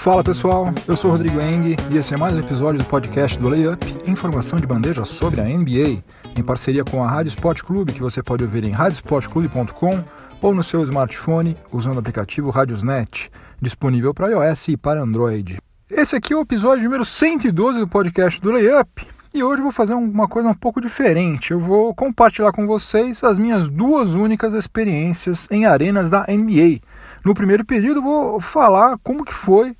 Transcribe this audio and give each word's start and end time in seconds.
Fala 0.00 0.24
pessoal, 0.24 0.72
eu 0.88 0.96
sou 0.96 1.10
Rodrigo 1.10 1.38
Eng 1.42 1.76
e 1.90 1.98
esse 1.98 2.14
é 2.14 2.16
mais 2.16 2.34
um 2.34 2.40
episódio 2.40 2.78
do 2.78 2.86
podcast 2.86 3.38
do 3.38 3.50
Layup, 3.50 3.84
informação 4.06 4.58
de 4.58 4.66
bandeja 4.66 5.04
sobre 5.04 5.42
a 5.42 5.44
NBA, 5.44 6.02
em 6.34 6.42
parceria 6.42 6.82
com 6.82 7.04
a 7.04 7.06
Rádio 7.06 7.28
Sport 7.28 7.60
Clube, 7.60 7.92
que 7.92 8.00
você 8.00 8.22
pode 8.22 8.42
ouvir 8.42 8.64
em 8.64 8.70
radiosportclube.com 8.70 10.02
ou 10.40 10.54
no 10.54 10.62
seu 10.62 10.82
smartphone 10.84 11.54
usando 11.70 11.96
o 11.96 11.98
aplicativo 11.98 12.48
Radiosnet, 12.48 13.30
disponível 13.60 14.14
para 14.14 14.28
iOS 14.28 14.68
e 14.68 14.76
para 14.78 15.02
Android. 15.02 15.58
Esse 15.90 16.16
aqui 16.16 16.32
é 16.32 16.36
o 16.38 16.40
episódio 16.40 16.82
número 16.82 17.04
112 17.04 17.78
do 17.78 17.86
podcast 17.86 18.40
do 18.40 18.52
Layup 18.52 19.06
e 19.34 19.42
hoje 19.42 19.60
eu 19.60 19.64
vou 19.64 19.72
fazer 19.72 19.92
uma 19.92 20.26
coisa 20.26 20.48
um 20.48 20.54
pouco 20.54 20.80
diferente. 20.80 21.50
Eu 21.50 21.60
vou 21.60 21.94
compartilhar 21.94 22.52
com 22.52 22.66
vocês 22.66 23.22
as 23.22 23.38
minhas 23.38 23.68
duas 23.68 24.14
únicas 24.14 24.54
experiências 24.54 25.46
em 25.50 25.66
arenas 25.66 26.08
da 26.08 26.24
NBA. 26.26 26.80
No 27.22 27.34
primeiro 27.34 27.66
período 27.66 28.00
vou 28.00 28.40
falar 28.40 28.96
como 29.04 29.26
que 29.26 29.34
foi 29.34 29.76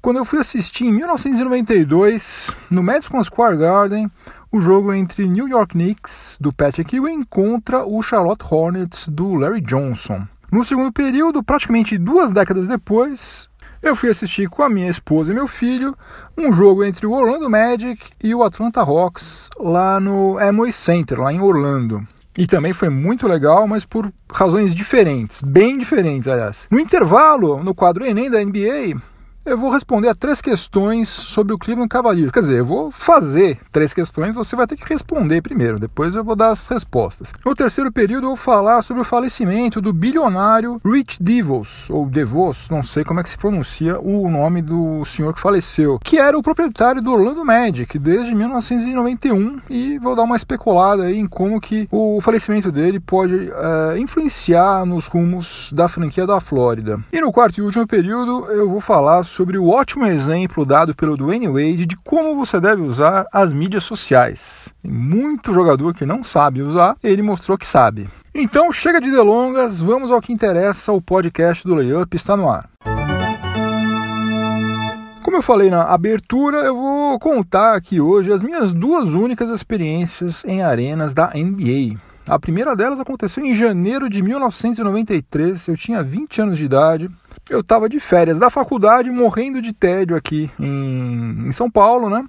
quando 0.00 0.18
eu 0.18 0.24
fui 0.24 0.38
assistir 0.38 0.86
em 0.86 0.92
1992 0.92 2.54
no 2.70 2.82
Madison 2.82 3.22
Square 3.22 3.56
Garden 3.56 4.10
o 4.50 4.60
jogo 4.60 4.92
entre 4.92 5.26
New 5.26 5.48
York 5.48 5.72
Knicks 5.72 6.38
do 6.40 6.52
Patrick 6.52 6.96
Ewing 6.96 7.22
contra 7.24 7.84
o 7.84 8.02
Charlotte 8.02 8.44
Hornets 8.48 9.08
do 9.08 9.34
Larry 9.34 9.60
Johnson. 9.60 10.26
No 10.50 10.64
segundo 10.64 10.92
período, 10.92 11.42
praticamente 11.42 11.98
duas 11.98 12.32
décadas 12.32 12.66
depois, 12.66 13.48
eu 13.82 13.94
fui 13.94 14.08
assistir 14.08 14.48
com 14.48 14.62
a 14.62 14.68
minha 14.68 14.88
esposa 14.88 15.30
e 15.30 15.34
meu 15.34 15.46
filho 15.46 15.94
um 16.36 16.52
jogo 16.52 16.84
entre 16.84 17.06
o 17.06 17.12
Orlando 17.12 17.50
Magic 17.50 18.10
e 18.22 18.34
o 18.34 18.42
Atlanta 18.42 18.80
Hawks 18.80 19.50
lá 19.58 20.00
no 20.00 20.38
Amway 20.38 20.72
Center, 20.72 21.20
lá 21.20 21.32
em 21.32 21.40
Orlando. 21.40 22.06
E 22.36 22.46
também 22.46 22.72
foi 22.72 22.88
muito 22.88 23.26
legal, 23.26 23.66
mas 23.66 23.84
por 23.84 24.12
razões 24.32 24.74
diferentes, 24.74 25.42
bem 25.42 25.76
diferentes, 25.76 26.28
aliás. 26.28 26.66
No 26.70 26.78
intervalo, 26.78 27.62
no 27.62 27.74
quadro 27.74 28.06
Enem 28.06 28.30
da 28.30 28.42
NBA, 28.42 28.96
eu 29.48 29.56
vou 29.56 29.70
responder 29.70 30.08
a 30.08 30.14
três 30.14 30.42
questões 30.42 31.08
sobre 31.08 31.54
o 31.54 31.58
Cleveland 31.58 31.88
Cavaliers. 31.88 32.30
Quer 32.30 32.40
dizer, 32.40 32.58
eu 32.58 32.66
vou 32.66 32.90
fazer 32.90 33.58
três 33.72 33.94
questões, 33.94 34.34
você 34.34 34.54
vai 34.54 34.66
ter 34.66 34.76
que 34.76 34.86
responder 34.86 35.40
primeiro, 35.40 35.78
depois 35.78 36.14
eu 36.14 36.22
vou 36.22 36.36
dar 36.36 36.50
as 36.50 36.68
respostas. 36.68 37.32
No 37.44 37.54
terceiro 37.54 37.90
período, 37.90 38.24
eu 38.24 38.28
vou 38.28 38.36
falar 38.36 38.82
sobre 38.82 39.00
o 39.00 39.04
falecimento 39.04 39.80
do 39.80 39.92
bilionário 39.92 40.80
Rich 40.84 41.22
DeVos, 41.22 41.88
ou 41.88 42.06
DeVos, 42.06 42.68
não 42.68 42.82
sei 42.82 43.04
como 43.04 43.20
é 43.20 43.22
que 43.22 43.30
se 43.30 43.38
pronuncia 43.38 43.98
o 43.98 44.28
nome 44.28 44.60
do 44.60 45.02
senhor 45.06 45.32
que 45.32 45.40
faleceu, 45.40 45.98
que 46.04 46.18
era 46.18 46.36
o 46.36 46.42
proprietário 46.42 47.00
do 47.00 47.12
Orlando 47.12 47.44
Magic 47.44 47.98
desde 47.98 48.34
1991 48.34 49.58
e 49.70 49.98
vou 49.98 50.14
dar 50.14 50.24
uma 50.24 50.36
especulada 50.36 51.04
aí 51.04 51.18
em 51.18 51.26
como 51.26 51.60
que 51.60 51.88
o 51.90 52.20
falecimento 52.20 52.70
dele 52.70 53.00
pode 53.00 53.50
é, 53.50 53.98
influenciar 53.98 54.84
nos 54.84 55.06
rumos 55.06 55.72
da 55.72 55.88
franquia 55.88 56.26
da 56.26 56.38
Flórida. 56.38 57.00
E 57.10 57.20
no 57.20 57.32
quarto 57.32 57.58
e 57.58 57.62
último 57.62 57.86
período, 57.86 58.46
eu 58.50 58.68
vou 58.68 58.80
falar 58.80 59.24
sobre 59.24 59.37
sobre 59.38 59.56
o 59.56 59.68
ótimo 59.68 60.04
exemplo 60.04 60.66
dado 60.66 60.96
pelo 60.96 61.16
Dwayne 61.16 61.46
Wade 61.46 61.86
de 61.86 61.94
como 61.98 62.34
você 62.34 62.58
deve 62.58 62.82
usar 62.82 63.24
as 63.32 63.52
mídias 63.52 63.84
sociais. 63.84 64.68
Tem 64.82 64.90
muito 64.90 65.54
jogador 65.54 65.94
que 65.94 66.04
não 66.04 66.24
sabe 66.24 66.60
usar, 66.60 66.96
ele 67.04 67.22
mostrou 67.22 67.56
que 67.56 67.64
sabe. 67.64 68.08
Então 68.34 68.72
chega 68.72 69.00
de 69.00 69.12
delongas, 69.12 69.80
vamos 69.80 70.10
ao 70.10 70.20
que 70.20 70.32
interessa, 70.32 70.92
o 70.92 71.00
podcast 71.00 71.62
do 71.64 71.76
Layup 71.76 72.16
está 72.16 72.36
no 72.36 72.50
ar. 72.50 72.68
Como 75.22 75.36
eu 75.36 75.42
falei 75.42 75.70
na 75.70 75.84
abertura, 75.84 76.56
eu 76.56 76.74
vou 76.74 77.16
contar 77.20 77.76
aqui 77.76 78.00
hoje 78.00 78.32
as 78.32 78.42
minhas 78.42 78.72
duas 78.72 79.14
únicas 79.14 79.50
experiências 79.50 80.44
em 80.44 80.62
arenas 80.62 81.14
da 81.14 81.30
NBA. 81.32 81.96
A 82.26 82.40
primeira 82.40 82.74
delas 82.74 82.98
aconteceu 82.98 83.44
em 83.44 83.54
janeiro 83.54 84.10
de 84.10 84.20
1993, 84.20 85.68
eu 85.68 85.76
tinha 85.76 86.02
20 86.02 86.42
anos 86.42 86.58
de 86.58 86.64
idade 86.64 87.08
eu 87.48 87.60
estava 87.60 87.88
de 87.88 87.98
férias 87.98 88.38
da 88.38 88.50
faculdade, 88.50 89.10
morrendo 89.10 89.62
de 89.62 89.72
tédio 89.72 90.16
aqui 90.16 90.50
em, 90.58 91.46
em, 91.48 91.52
São 91.52 91.70
Paulo, 91.70 92.10
né? 92.10 92.24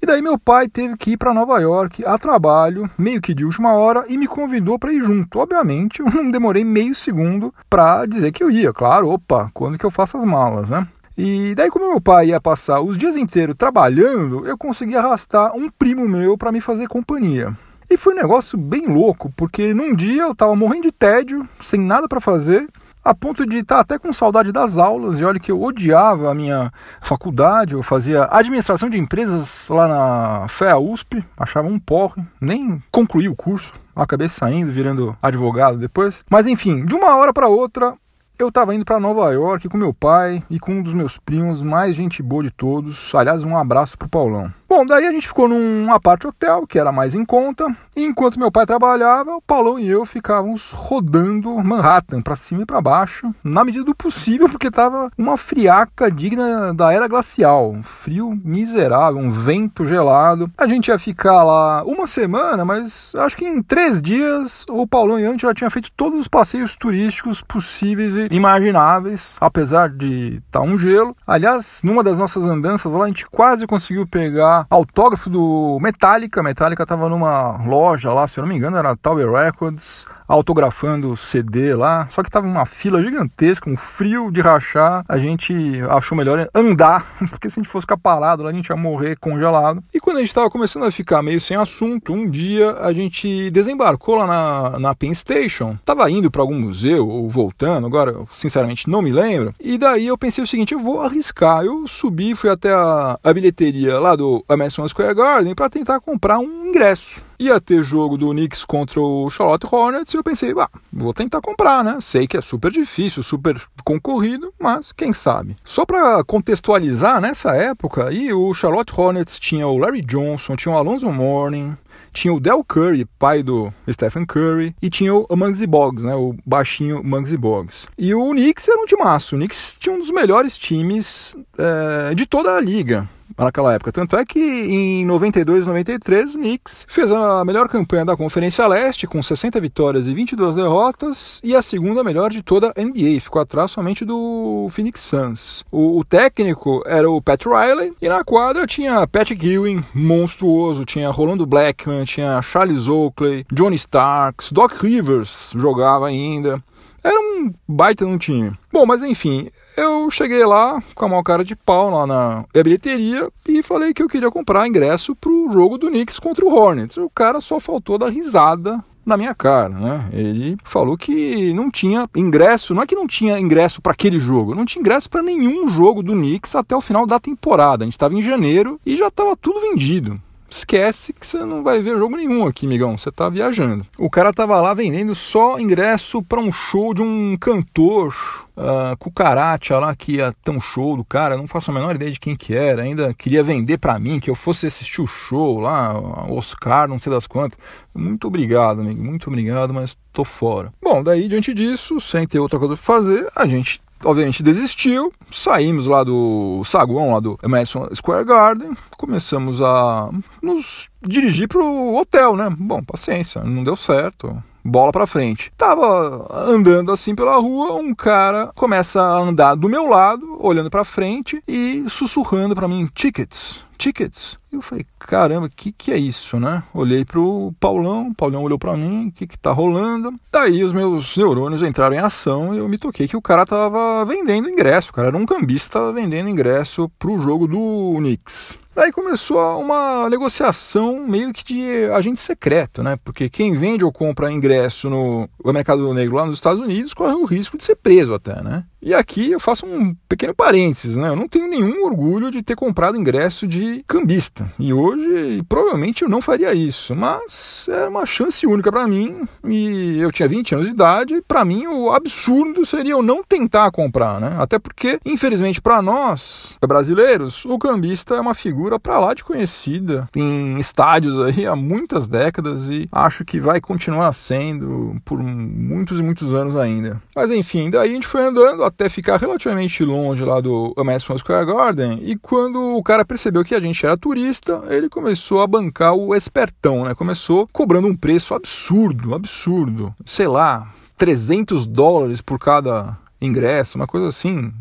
E 0.00 0.06
daí 0.06 0.22
meu 0.22 0.38
pai 0.38 0.68
teve 0.68 0.96
que 0.96 1.12
ir 1.12 1.16
para 1.16 1.34
Nova 1.34 1.58
York 1.60 2.04
a 2.04 2.16
trabalho, 2.16 2.88
meio 2.98 3.20
que 3.20 3.34
de 3.34 3.44
última 3.44 3.74
hora, 3.74 4.04
e 4.08 4.16
me 4.16 4.26
convidou 4.26 4.78
para 4.78 4.92
ir 4.92 5.00
junto. 5.00 5.38
Obviamente, 5.38 6.00
eu 6.02 6.06
não 6.06 6.30
demorei 6.30 6.64
meio 6.64 6.94
segundo 6.94 7.54
para 7.68 8.06
dizer 8.06 8.32
que 8.32 8.42
eu 8.42 8.50
ia. 8.50 8.72
Claro, 8.72 9.10
opa, 9.10 9.50
quando 9.52 9.78
que 9.78 9.84
eu 9.84 9.90
faço 9.90 10.16
as 10.16 10.24
malas, 10.24 10.70
né? 10.70 10.86
E 11.16 11.54
daí, 11.54 11.70
como 11.70 11.90
meu 11.90 12.00
pai 12.00 12.28
ia 12.28 12.40
passar 12.40 12.80
os 12.80 12.96
dias 12.96 13.16
inteiros 13.16 13.54
trabalhando, 13.56 14.46
eu 14.46 14.56
consegui 14.56 14.96
arrastar 14.96 15.54
um 15.54 15.68
primo 15.70 16.08
meu 16.08 16.38
para 16.38 16.50
me 16.50 16.60
fazer 16.60 16.88
companhia. 16.88 17.52
E 17.90 17.96
foi 17.98 18.14
um 18.14 18.16
negócio 18.16 18.56
bem 18.56 18.86
louco, 18.86 19.30
porque 19.36 19.74
num 19.74 19.94
dia 19.94 20.22
eu 20.22 20.32
estava 20.32 20.56
morrendo 20.56 20.84
de 20.84 20.92
tédio, 20.92 21.46
sem 21.60 21.78
nada 21.78 22.08
para 22.08 22.20
fazer, 22.20 22.66
a 23.04 23.14
ponto 23.14 23.44
de 23.44 23.58
estar 23.58 23.80
até 23.80 23.98
com 23.98 24.12
saudade 24.12 24.52
das 24.52 24.78
aulas. 24.78 25.18
E 25.18 25.24
olha 25.24 25.40
que 25.40 25.50
eu 25.50 25.62
odiava 25.62 26.30
a 26.30 26.34
minha 26.34 26.72
faculdade, 27.00 27.74
eu 27.74 27.82
fazia 27.82 28.28
administração 28.30 28.88
de 28.88 28.98
empresas 28.98 29.68
lá 29.68 29.88
na 29.88 30.48
FEA 30.48 30.78
USP, 30.78 31.24
achava 31.36 31.68
um 31.68 31.78
porre, 31.78 32.22
nem 32.40 32.82
concluí 32.90 33.28
o 33.28 33.36
curso, 33.36 33.72
acabei 33.94 34.28
saindo, 34.28 34.72
virando 34.72 35.16
advogado 35.22 35.78
depois. 35.78 36.24
Mas 36.30 36.46
enfim, 36.46 36.84
de 36.84 36.94
uma 36.94 37.16
hora 37.16 37.32
para 37.32 37.48
outra, 37.48 37.94
eu 38.38 38.48
estava 38.48 38.74
indo 38.74 38.84
para 38.84 38.98
Nova 38.98 39.30
York 39.32 39.68
com 39.68 39.76
meu 39.76 39.94
pai 39.94 40.42
e 40.50 40.58
com 40.58 40.72
um 40.72 40.82
dos 40.82 40.94
meus 40.94 41.16
primos, 41.16 41.62
mais 41.62 41.94
gente 41.94 42.22
boa 42.22 42.42
de 42.42 42.50
todos. 42.50 43.14
Aliás, 43.14 43.44
um 43.44 43.56
abraço 43.56 43.96
pro 43.96 44.08
Paulão. 44.08 44.52
Bom, 44.74 44.86
daí 44.86 45.06
a 45.06 45.12
gente 45.12 45.28
ficou 45.28 45.46
num 45.46 45.92
apart 45.92 46.24
hotel, 46.24 46.66
que 46.66 46.78
era 46.78 46.90
mais 46.90 47.14
em 47.14 47.26
conta, 47.26 47.66
e 47.94 48.02
enquanto 48.04 48.38
meu 48.38 48.50
pai 48.50 48.64
trabalhava, 48.64 49.36
o 49.36 49.42
Paulão 49.42 49.78
e 49.78 49.86
eu 49.86 50.06
ficávamos 50.06 50.70
rodando 50.70 51.62
Manhattan 51.62 52.22
para 52.22 52.34
cima 52.34 52.62
e 52.62 52.64
para 52.64 52.80
baixo, 52.80 53.34
na 53.44 53.64
medida 53.64 53.84
do 53.84 53.94
possível, 53.94 54.48
porque 54.48 54.70
tava 54.70 55.10
uma 55.18 55.36
friaca 55.36 56.10
digna 56.10 56.72
da 56.72 56.90
era 56.90 57.06
glacial, 57.06 57.70
um 57.70 57.82
frio 57.82 58.40
miserável, 58.42 59.20
um 59.20 59.30
vento 59.30 59.84
gelado. 59.84 60.50
A 60.56 60.66
gente 60.66 60.88
ia 60.88 60.98
ficar 60.98 61.44
lá 61.44 61.84
uma 61.84 62.06
semana, 62.06 62.64
mas 62.64 63.12
acho 63.16 63.36
que 63.36 63.44
em 63.44 63.62
três 63.62 64.00
dias 64.00 64.64
o 64.70 64.86
Paulão 64.86 65.20
e 65.20 65.24
eu 65.24 65.38
já 65.38 65.52
tinha 65.52 65.68
feito 65.68 65.92
todos 65.94 66.18
os 66.18 66.28
passeios 66.28 66.76
turísticos 66.76 67.42
possíveis 67.42 68.16
e 68.16 68.26
imagináveis, 68.30 69.34
apesar 69.38 69.90
de 69.90 70.36
estar 70.36 70.60
tá 70.60 70.62
um 70.62 70.78
gelo. 70.78 71.14
Aliás, 71.26 71.82
numa 71.84 72.02
das 72.02 72.16
nossas 72.16 72.46
andanças 72.46 72.90
lá, 72.94 73.04
a 73.04 73.08
gente 73.08 73.26
quase 73.26 73.66
conseguiu 73.66 74.06
pegar 74.06 74.61
autógrafo 74.68 75.28
do 75.28 75.78
Metallica. 75.80 76.42
Metallica 76.42 76.82
estava 76.82 77.08
numa 77.08 77.56
loja 77.64 78.12
lá, 78.12 78.26
se 78.26 78.38
eu 78.38 78.42
não 78.42 78.48
me 78.48 78.56
engano, 78.56 78.76
era 78.76 78.96
Tower 78.96 79.30
Records, 79.30 80.06
autografando 80.26 81.16
CD 81.16 81.74
lá. 81.74 82.06
Só 82.08 82.22
que 82.22 82.28
estava 82.28 82.46
uma 82.46 82.64
fila 82.64 83.00
gigantesca, 83.00 83.68
um 83.68 83.76
frio 83.76 84.30
de 84.30 84.40
rachar. 84.40 85.04
A 85.08 85.18
gente 85.18 85.54
achou 85.90 86.16
melhor 86.16 86.48
andar, 86.54 87.04
porque 87.30 87.50
se 87.50 87.58
a 87.58 87.62
gente 87.62 87.70
fosse 87.70 87.84
ficar 87.84 87.96
parado 87.96 88.42
lá, 88.42 88.50
a 88.50 88.52
gente 88.52 88.68
ia 88.68 88.76
morrer 88.76 89.16
congelado. 89.18 89.82
E 89.92 90.00
quando 90.00 90.16
a 90.16 90.20
gente 90.20 90.30
estava 90.30 90.50
começando 90.50 90.84
a 90.84 90.90
ficar 90.90 91.22
meio 91.22 91.40
sem 91.40 91.56
assunto, 91.56 92.12
um 92.12 92.28
dia 92.28 92.72
a 92.78 92.92
gente 92.92 93.50
desembarcou 93.50 94.16
lá 94.16 94.26
na, 94.26 94.78
na 94.78 94.94
Penn 94.94 95.14
Station. 95.14 95.76
Tava 95.84 96.10
indo 96.10 96.30
para 96.30 96.42
algum 96.42 96.58
museu 96.58 97.08
ou 97.08 97.28
voltando, 97.28 97.86
agora 97.86 98.10
eu 98.10 98.28
sinceramente 98.32 98.88
não 98.88 99.02
me 99.02 99.10
lembro. 99.10 99.54
E 99.60 99.76
daí 99.78 100.06
eu 100.06 100.18
pensei 100.18 100.42
o 100.42 100.46
seguinte: 100.46 100.72
eu 100.72 100.80
vou 100.80 101.00
arriscar. 101.00 101.64
Eu 101.64 101.86
subi, 101.86 102.34
fui 102.34 102.50
até 102.50 102.72
a, 102.72 103.18
a 103.22 103.34
bilheteria 103.34 103.98
lá 103.98 104.16
do 104.16 104.44
Madison 104.56 104.86
Square 104.88 105.14
Garden 105.14 105.54
para 105.54 105.70
tentar 105.70 106.00
comprar 106.00 106.38
um 106.38 106.68
ingresso. 106.68 107.20
Ia 107.38 107.60
ter 107.60 107.82
jogo 107.82 108.16
do 108.16 108.30
Knicks 108.30 108.64
contra 108.64 109.00
o 109.00 109.28
Charlotte 109.28 109.66
Hornets 109.70 110.14
e 110.14 110.16
eu 110.16 110.22
pensei, 110.22 110.52
ah, 110.58 110.68
vou 110.92 111.12
tentar 111.12 111.40
comprar, 111.40 111.82
né? 111.82 111.98
Sei 112.00 112.26
que 112.26 112.36
é 112.36 112.42
super 112.42 112.70
difícil, 112.70 113.22
super 113.22 113.60
concorrido, 113.84 114.52
mas 114.58 114.92
quem 114.92 115.12
sabe. 115.12 115.56
Só 115.64 115.84
para 115.84 116.22
contextualizar, 116.24 117.20
nessa 117.20 117.52
época 117.54 118.08
aí 118.08 118.32
o 118.32 118.54
Charlotte 118.54 118.92
Hornets 118.96 119.38
tinha 119.38 119.66
o 119.66 119.78
Larry 119.78 120.02
Johnson, 120.02 120.56
tinha 120.56 120.74
o 120.74 120.78
Alonso 120.78 121.10
Mourning, 121.10 121.76
tinha 122.12 122.32
o 122.32 122.40
Del 122.40 122.62
Curry, 122.62 123.06
pai 123.18 123.42
do 123.42 123.72
Stephen 123.90 124.24
Curry, 124.24 124.74
e 124.80 124.90
tinha 124.90 125.14
o 125.14 125.26
Muggsy 125.36 125.66
Boggs, 125.66 126.06
né, 126.06 126.14
o 126.14 126.34
baixinho 126.44 127.02
Muggsy 127.02 127.36
Boggs. 127.36 127.88
E 127.98 128.14
o 128.14 128.30
Knicks 128.30 128.68
era 128.68 128.80
um 128.80 128.86
timaço, 128.86 129.34
o 129.34 129.38
Knicks 129.38 129.76
tinha 129.78 129.94
um 129.94 129.98
dos 129.98 130.10
melhores 130.10 130.58
times 130.58 131.36
é, 131.58 132.14
de 132.14 132.26
toda 132.26 132.56
a 132.56 132.60
liga 132.60 133.08
naquela 133.36 133.74
época. 133.74 133.92
Tanto 133.92 134.16
é 134.16 134.24
que 134.24 134.38
em 134.40 135.04
92 135.04 135.64
e 135.64 135.68
93 135.68 136.34
o 136.34 136.38
Knicks 136.38 136.86
fez 136.88 137.12
a 137.12 137.44
melhor 137.44 137.68
campanha 137.68 138.04
da 138.04 138.16
Conferência 138.16 138.66
Leste, 138.66 139.06
com 139.06 139.22
60 139.22 139.60
vitórias 139.60 140.08
e 140.08 140.14
22 140.14 140.54
derrotas, 140.54 141.40
e 141.42 141.54
a 141.54 141.62
segunda 141.62 142.04
melhor 142.04 142.30
de 142.30 142.42
toda 142.42 142.72
a 142.76 142.82
NBA. 142.82 143.20
Ficou 143.20 143.42
atrás 143.42 143.70
somente 143.70 144.04
do 144.04 144.66
Phoenix 144.70 145.00
Suns. 145.00 145.64
O, 145.70 145.98
o 145.98 146.04
técnico 146.04 146.82
era 146.86 147.10
o 147.10 147.20
Pat 147.20 147.44
Riley, 147.44 147.92
e 148.00 148.08
na 148.08 148.24
quadra 148.24 148.66
tinha 148.66 149.06
Patrick 149.06 149.46
Ewing, 149.46 149.84
monstruoso, 149.94 150.84
tinha 150.84 151.10
Rolando 151.10 151.46
Blackman, 151.46 152.04
tinha 152.04 152.40
Charles 152.42 152.88
Oakley, 152.88 153.44
Johnny 153.52 153.76
Starks, 153.76 154.52
Doc 154.52 154.82
Rivers 154.82 155.50
jogava 155.54 156.06
ainda. 156.06 156.62
Era 157.02 157.18
um 157.18 157.52
baita 157.66 158.04
no 158.04 158.18
time. 158.18 158.52
Bom, 158.72 158.86
mas 158.86 159.02
enfim, 159.02 159.50
eu 159.76 160.10
cheguei 160.10 160.46
lá 160.46 160.82
com 160.94 161.04
a 161.04 161.08
maior 161.08 161.22
cara 161.22 161.44
de 161.44 161.54
pau 161.54 161.90
lá 161.90 162.06
na 162.06 162.44
bilheteria 162.54 163.28
e 163.46 163.62
falei 163.62 163.92
que 163.92 164.02
eu 164.02 164.08
queria 164.08 164.30
comprar 164.30 164.66
ingresso 164.66 165.14
pro 165.14 165.50
jogo 165.52 165.76
do 165.76 165.88
Knicks 165.88 166.18
contra 166.18 166.42
o 166.42 166.54
Hornets. 166.54 166.96
O 166.96 167.10
cara 167.10 167.38
só 167.38 167.60
faltou 167.60 167.98
dar 167.98 168.08
risada 168.08 168.82
na 169.04 169.16
minha 169.16 169.34
cara, 169.34 169.68
né? 169.68 170.08
Ele 170.10 170.56
falou 170.64 170.96
que 170.96 171.52
não 171.52 171.70
tinha 171.70 172.08
ingresso, 172.16 172.74
não 172.74 172.82
é 172.82 172.86
que 172.86 172.94
não 172.94 173.06
tinha 173.06 173.38
ingresso 173.38 173.82
para 173.82 173.92
aquele 173.92 174.18
jogo, 174.18 174.54
não 174.54 174.64
tinha 174.64 174.80
ingresso 174.80 175.10
para 175.10 175.22
nenhum 175.22 175.68
jogo 175.68 176.02
do 176.02 176.14
Knicks 176.14 176.54
até 176.54 176.74
o 176.74 176.80
final 176.80 177.04
da 177.04 177.20
temporada. 177.20 177.84
A 177.84 177.86
gente 177.86 177.94
estava 177.94 178.14
em 178.14 178.22
janeiro 178.22 178.80
e 178.86 178.96
já 178.96 179.08
estava 179.08 179.36
tudo 179.36 179.60
vendido 179.60 180.18
esquece 180.52 181.12
que 181.12 181.26
você 181.26 181.38
não 181.38 181.62
vai 181.62 181.82
ver 181.82 181.98
jogo 181.98 182.16
nenhum 182.16 182.46
aqui, 182.46 182.66
migão. 182.66 182.96
Você 182.96 183.10
tá 183.10 183.28
viajando. 183.28 183.86
O 183.98 184.10
cara 184.10 184.32
tava 184.32 184.60
lá 184.60 184.74
vendendo 184.74 185.14
só 185.14 185.58
ingresso 185.58 186.22
para 186.22 186.40
um 186.40 186.52
show 186.52 186.92
de 186.92 187.02
um 187.02 187.36
cantor 187.38 188.14
uh, 188.56 188.96
cucaracha 188.98 189.78
lá 189.78 189.94
que 189.94 190.16
ia 190.16 190.32
ter 190.44 190.50
um 190.50 190.60
show 190.60 190.96
do 190.96 191.04
cara. 191.04 191.36
Não 191.36 191.46
faço 191.46 191.70
a 191.70 191.74
menor 191.74 191.94
ideia 191.94 192.10
de 192.10 192.20
quem 192.20 192.36
que 192.36 192.54
era. 192.54 192.82
Ainda 192.82 193.12
queria 193.14 193.42
vender 193.42 193.78
para 193.78 193.98
mim 193.98 194.20
que 194.20 194.30
eu 194.30 194.34
fosse 194.34 194.66
assistir 194.66 195.00
o 195.00 195.06
show 195.06 195.58
lá, 195.58 195.98
Oscar, 196.30 196.88
não 196.88 196.98
sei 196.98 197.12
das 197.12 197.26
quantas. 197.26 197.58
Muito 197.94 198.26
obrigado, 198.26 198.80
amigo. 198.80 199.02
Muito 199.02 199.28
obrigado, 199.28 199.72
mas 199.72 199.96
tô 200.12 200.24
fora. 200.24 200.72
Bom, 200.82 201.02
daí 201.02 201.28
diante 201.28 201.54
disso, 201.54 202.00
sem 202.00 202.26
ter 202.26 202.38
outra 202.38 202.58
coisa 202.58 202.74
pra 202.74 202.82
fazer, 202.82 203.26
a 203.34 203.46
gente 203.46 203.80
obviamente 204.04 204.42
desistiu, 204.42 205.12
saímos 205.30 205.86
lá 205.86 206.04
do 206.04 206.62
saguão 206.64 207.12
lá 207.12 207.20
do 207.20 207.38
Madison 207.44 207.88
Square 207.94 208.24
Garden, 208.24 208.76
começamos 208.96 209.60
a 209.60 210.10
nos 210.42 210.88
dirigir 211.06 211.48
pro 211.48 211.94
hotel, 211.94 212.36
né? 212.36 212.54
Bom, 212.58 212.82
paciência, 212.82 213.42
não 213.42 213.64
deu 213.64 213.76
certo. 213.76 214.42
Bola 214.64 214.92
pra 214.92 215.06
frente. 215.06 215.50
Tava 215.56 216.28
andando 216.30 216.92
assim 216.92 217.14
pela 217.14 217.36
rua, 217.36 217.74
um 217.74 217.94
cara 217.94 218.52
começa 218.54 219.00
a 219.00 219.18
andar 219.18 219.54
do 219.54 219.68
meu 219.68 219.88
lado, 219.88 220.36
olhando 220.38 220.70
pra 220.70 220.84
frente 220.84 221.42
e 221.46 221.84
sussurrando 221.88 222.54
para 222.54 222.68
mim: 222.68 222.88
tickets, 222.94 223.60
tickets. 223.76 224.36
Eu 224.52 224.60
falei, 224.60 224.84
caramba, 224.98 225.48
que, 225.48 225.72
que 225.72 225.90
é 225.90 225.96
isso, 225.96 226.38
né? 226.38 226.62
Olhei 226.74 227.04
pro 227.04 227.54
Paulão, 227.58 228.12
Paulão 228.12 228.42
olhou 228.42 228.58
para 228.58 228.76
mim, 228.76 229.08
o 229.08 229.12
que, 229.12 229.26
que 229.26 229.38
tá 229.38 229.50
rolando? 229.50 230.12
Daí 230.30 230.62
os 230.62 230.74
meus 230.74 231.16
neurônios 231.16 231.62
entraram 231.62 231.96
em 231.96 231.98
ação 231.98 232.54
e 232.54 232.58
eu 232.58 232.68
me 232.68 232.76
toquei 232.76 233.08
que 233.08 233.16
o 233.16 233.22
cara 233.22 233.46
tava 233.46 234.04
vendendo 234.04 234.50
ingresso, 234.50 234.90
o 234.90 234.92
cara 234.92 235.08
era 235.08 235.16
um 235.16 235.24
cambista, 235.24 235.78
tava 235.78 235.92
vendendo 235.92 236.28
ingresso 236.28 236.88
pro 236.98 237.18
jogo 237.18 237.46
do 237.46 237.94
Knicks. 237.96 238.58
Daí 238.74 238.90
começou 238.90 239.38
uma 239.60 240.08
negociação 240.08 241.06
meio 241.06 241.32
que 241.32 241.44
de 241.44 241.90
agente 241.92 242.20
secreto, 242.20 242.82
né? 242.82 242.96
Porque 243.04 243.28
quem 243.28 243.52
vende 243.52 243.84
ou 243.84 243.92
compra 243.92 244.32
ingresso 244.32 244.88
no 244.88 245.28
mercado 245.52 245.92
negro 245.92 246.16
lá 246.16 246.24
nos 246.24 246.36
Estados 246.36 246.60
Unidos 246.60 246.94
corre 246.94 247.14
o 247.14 247.24
risco 247.24 247.58
de 247.58 247.64
ser 247.64 247.76
preso 247.76 248.14
até, 248.14 248.42
né? 248.42 248.64
E 248.82 248.92
aqui 248.92 249.30
eu 249.30 249.38
faço 249.38 249.64
um 249.64 249.94
pequeno 250.08 250.34
parênteses, 250.34 250.96
né? 250.96 251.08
Eu 251.08 251.14
não 251.14 251.28
tenho 251.28 251.46
nenhum 251.46 251.84
orgulho 251.84 252.32
de 252.32 252.42
ter 252.42 252.56
comprado 252.56 252.98
ingresso 252.98 253.46
de 253.46 253.84
cambista. 253.86 254.50
E 254.58 254.72
hoje, 254.72 255.40
provavelmente, 255.48 256.02
eu 256.02 256.08
não 256.08 256.20
faria 256.20 256.52
isso. 256.52 256.92
Mas 256.96 257.66
era 257.68 257.88
uma 257.88 258.04
chance 258.04 258.44
única 258.44 258.72
para 258.72 258.88
mim. 258.88 259.22
E 259.44 259.98
eu 260.00 260.10
tinha 260.10 260.26
20 260.26 260.56
anos 260.56 260.66
de 260.66 260.72
idade. 260.72 261.14
E 261.14 261.22
para 261.22 261.44
mim, 261.44 261.68
o 261.68 261.92
absurdo 261.92 262.66
seria 262.66 262.92
eu 262.92 263.02
não 263.02 263.22
tentar 263.22 263.70
comprar, 263.70 264.20
né? 264.20 264.34
Até 264.36 264.58
porque, 264.58 264.98
infelizmente, 265.04 265.62
para 265.62 265.80
nós, 265.80 266.56
brasileiros, 266.60 267.44
o 267.44 267.56
cambista 267.58 268.16
é 268.16 268.20
uma 268.20 268.34
figura 268.34 268.80
para 268.80 268.98
lá 268.98 269.14
de 269.14 269.22
conhecida. 269.22 270.08
Em 270.16 270.58
estádios 270.58 271.20
aí 271.20 271.46
há 271.46 271.54
muitas 271.54 272.08
décadas. 272.08 272.68
E 272.68 272.88
acho 272.90 273.24
que 273.24 273.38
vai 273.38 273.60
continuar 273.60 274.12
sendo 274.12 274.96
por 275.04 275.22
muitos 275.22 276.00
e 276.00 276.02
muitos 276.02 276.34
anos 276.34 276.56
ainda. 276.56 277.00
Mas 277.14 277.30
enfim, 277.30 277.70
daí 277.70 277.90
a 277.90 277.94
gente 277.94 278.08
foi 278.08 278.22
andando 278.22 278.71
até 278.72 278.88
ficar 278.88 279.18
relativamente 279.18 279.84
longe 279.84 280.24
lá 280.24 280.40
do 280.40 280.74
Madison 280.78 281.16
Square 281.18 281.46
Garden. 281.46 282.00
E 282.02 282.16
quando 282.16 282.76
o 282.76 282.82
cara 282.82 283.04
percebeu 283.04 283.44
que 283.44 283.54
a 283.54 283.60
gente 283.60 283.84
era 283.84 283.96
turista, 283.96 284.62
ele 284.68 284.88
começou 284.88 285.40
a 285.40 285.46
bancar 285.46 285.94
o 285.94 286.14
espertão, 286.14 286.84
né? 286.84 286.94
Começou 286.94 287.46
cobrando 287.52 287.86
um 287.86 287.96
preço 287.96 288.34
absurdo, 288.34 289.14
absurdo. 289.14 289.94
Sei 290.06 290.26
lá, 290.26 290.72
300 290.96 291.66
dólares 291.66 292.20
por 292.20 292.38
cada 292.38 292.96
ingresso, 293.20 293.78
uma 293.78 293.86
coisa 293.86 294.08
assim, 294.08 294.52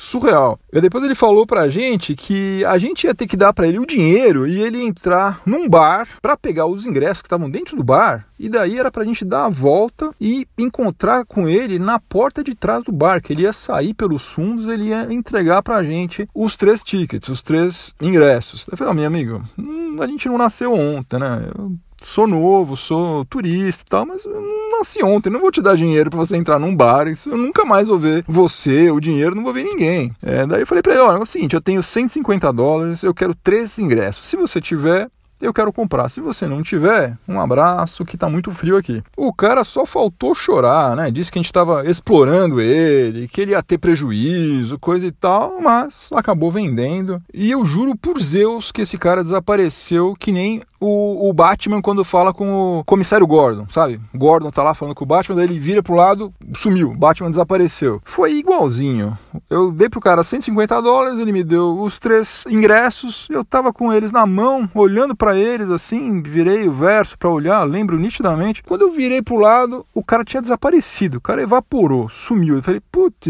surreal. 0.00 0.58
E 0.72 0.80
depois 0.80 1.04
ele 1.04 1.14
falou 1.14 1.46
pra 1.46 1.68
gente 1.68 2.16
que 2.16 2.64
a 2.64 2.78
gente 2.78 3.04
ia 3.04 3.14
ter 3.14 3.26
que 3.26 3.36
dar 3.36 3.52
para 3.52 3.66
ele 3.66 3.78
o 3.78 3.86
dinheiro 3.86 4.46
e 4.46 4.60
ele 4.60 4.82
entrar 4.82 5.40
num 5.44 5.68
bar 5.68 6.08
para 6.22 6.36
pegar 6.36 6.66
os 6.66 6.86
ingressos 6.86 7.20
que 7.20 7.26
estavam 7.26 7.50
dentro 7.50 7.76
do 7.76 7.84
bar. 7.84 8.26
E 8.38 8.48
daí 8.48 8.78
era 8.78 8.90
pra 8.90 9.04
gente 9.04 9.24
dar 9.24 9.44
a 9.44 9.50
volta 9.50 10.10
e 10.18 10.48
encontrar 10.56 11.26
com 11.26 11.46
ele 11.46 11.78
na 11.78 12.00
porta 12.00 12.42
de 12.42 12.54
trás 12.54 12.82
do 12.82 12.92
bar, 12.92 13.20
que 13.20 13.32
ele 13.32 13.42
ia 13.42 13.52
sair 13.52 13.92
pelos 13.92 14.26
fundos, 14.26 14.66
ele 14.66 14.84
ia 14.84 15.12
entregar 15.12 15.62
pra 15.62 15.82
gente 15.82 16.26
os 16.34 16.56
três 16.56 16.82
tickets, 16.82 17.28
os 17.28 17.42
três 17.42 17.94
ingressos. 18.00 18.66
Eu 18.70 18.78
falei, 18.78 18.94
meu 18.94 19.06
amigo, 19.06 19.42
hum, 19.58 19.96
a 20.00 20.06
gente 20.06 20.28
não 20.28 20.38
nasceu 20.38 20.72
ontem, 20.72 21.18
né? 21.18 21.50
Eu 21.54 21.72
sou 22.02 22.26
novo, 22.26 22.76
sou 22.76 23.24
turista 23.24 23.82
e 23.82 23.88
tal, 23.88 24.06
mas 24.06 24.24
eu 24.24 24.40
não 24.40 24.78
nasci 24.78 25.02
ontem, 25.02 25.30
não 25.30 25.40
vou 25.40 25.50
te 25.50 25.62
dar 25.62 25.76
dinheiro 25.76 26.10
para 26.10 26.18
você 26.18 26.36
entrar 26.36 26.58
num 26.58 26.74
bar, 26.74 27.08
isso 27.08 27.30
eu 27.30 27.36
nunca 27.36 27.64
mais 27.64 27.88
vou 27.88 27.98
ver 27.98 28.24
você, 28.26 28.90
o 28.90 29.00
dinheiro, 29.00 29.34
não 29.34 29.42
vou 29.42 29.52
ver 29.52 29.64
ninguém. 29.64 30.14
É, 30.22 30.46
daí 30.46 30.62
eu 30.62 30.66
falei 30.66 30.82
para 30.82 30.92
ele, 30.92 31.02
olha, 31.02 31.18
é 31.18 31.22
o 31.22 31.26
seguinte, 31.26 31.54
eu 31.54 31.60
tenho 31.60 31.82
150 31.82 32.52
dólares, 32.52 33.02
eu 33.02 33.14
quero 33.14 33.34
três 33.34 33.78
ingressos, 33.78 34.26
se 34.26 34.36
você 34.36 34.60
tiver, 34.60 35.08
eu 35.40 35.52
quero 35.52 35.72
comprar. 35.72 36.08
Se 36.08 36.20
você 36.20 36.46
não 36.46 36.62
tiver, 36.62 37.16
um 37.28 37.40
abraço, 37.40 38.04
que 38.04 38.16
tá 38.16 38.28
muito 38.28 38.50
frio 38.50 38.76
aqui. 38.76 39.02
O 39.16 39.32
cara 39.32 39.64
só 39.64 39.86
faltou 39.86 40.34
chorar, 40.34 40.96
né? 40.96 41.10
Disse 41.10 41.30
que 41.30 41.38
a 41.38 41.42
gente 41.42 41.50
estava 41.50 41.88
explorando 41.88 42.60
ele, 42.60 43.28
que 43.28 43.40
ele 43.40 43.52
ia 43.52 43.62
ter 43.62 43.78
prejuízo, 43.78 44.78
coisa 44.78 45.06
e 45.06 45.12
tal, 45.12 45.60
mas 45.60 46.10
acabou 46.14 46.50
vendendo. 46.50 47.22
E 47.32 47.50
eu 47.50 47.64
juro 47.64 47.96
por 47.96 48.20
Zeus 48.20 48.70
que 48.70 48.82
esse 48.82 48.98
cara 48.98 49.22
desapareceu 49.22 50.14
que 50.18 50.32
nem 50.32 50.60
o, 50.80 51.28
o, 51.28 51.32
Batman 51.32 51.82
quando 51.82 52.02
fala 52.04 52.32
com 52.32 52.78
o 52.78 52.84
comissário 52.84 53.26
Gordon, 53.26 53.66
sabe? 53.68 54.00
Gordon 54.14 54.50
tá 54.50 54.62
lá 54.62 54.72
falando 54.72 54.94
com 54.94 55.04
o 55.04 55.06
Batman, 55.06 55.36
daí 55.36 55.44
ele 55.44 55.58
vira 55.58 55.82
pro 55.82 55.94
lado, 55.94 56.32
sumiu, 56.54 56.94
Batman 56.94 57.30
desapareceu. 57.30 58.00
Foi 58.04 58.32
igualzinho. 58.32 59.16
Eu 59.48 59.70
dei 59.70 59.90
pro 59.90 60.00
cara 60.00 60.22
150 60.22 60.80
dólares, 60.80 61.18
ele 61.18 61.32
me 61.32 61.44
deu 61.44 61.78
os 61.80 61.98
três 61.98 62.44
ingressos, 62.48 63.28
eu 63.30 63.44
tava 63.44 63.72
com 63.72 63.92
eles 63.92 64.10
na 64.10 64.24
mão, 64.24 64.68
olhando 64.74 65.14
para 65.14 65.29
eles 65.36 65.70
assim, 65.70 66.22
virei 66.22 66.66
o 66.68 66.72
verso 66.72 67.18
para 67.18 67.28
olhar, 67.28 67.62
lembro 67.64 67.98
nitidamente. 67.98 68.62
Quando 68.62 68.82
eu 68.82 68.92
virei 68.92 69.22
pro 69.22 69.36
lado, 69.36 69.86
o 69.94 70.02
cara 70.02 70.24
tinha 70.24 70.42
desaparecido, 70.42 71.18
o 71.18 71.20
cara 71.20 71.42
evaporou, 71.42 72.08
sumiu. 72.08 72.56
Eu 72.56 72.62
falei, 72.62 72.80
putz, 72.92 73.28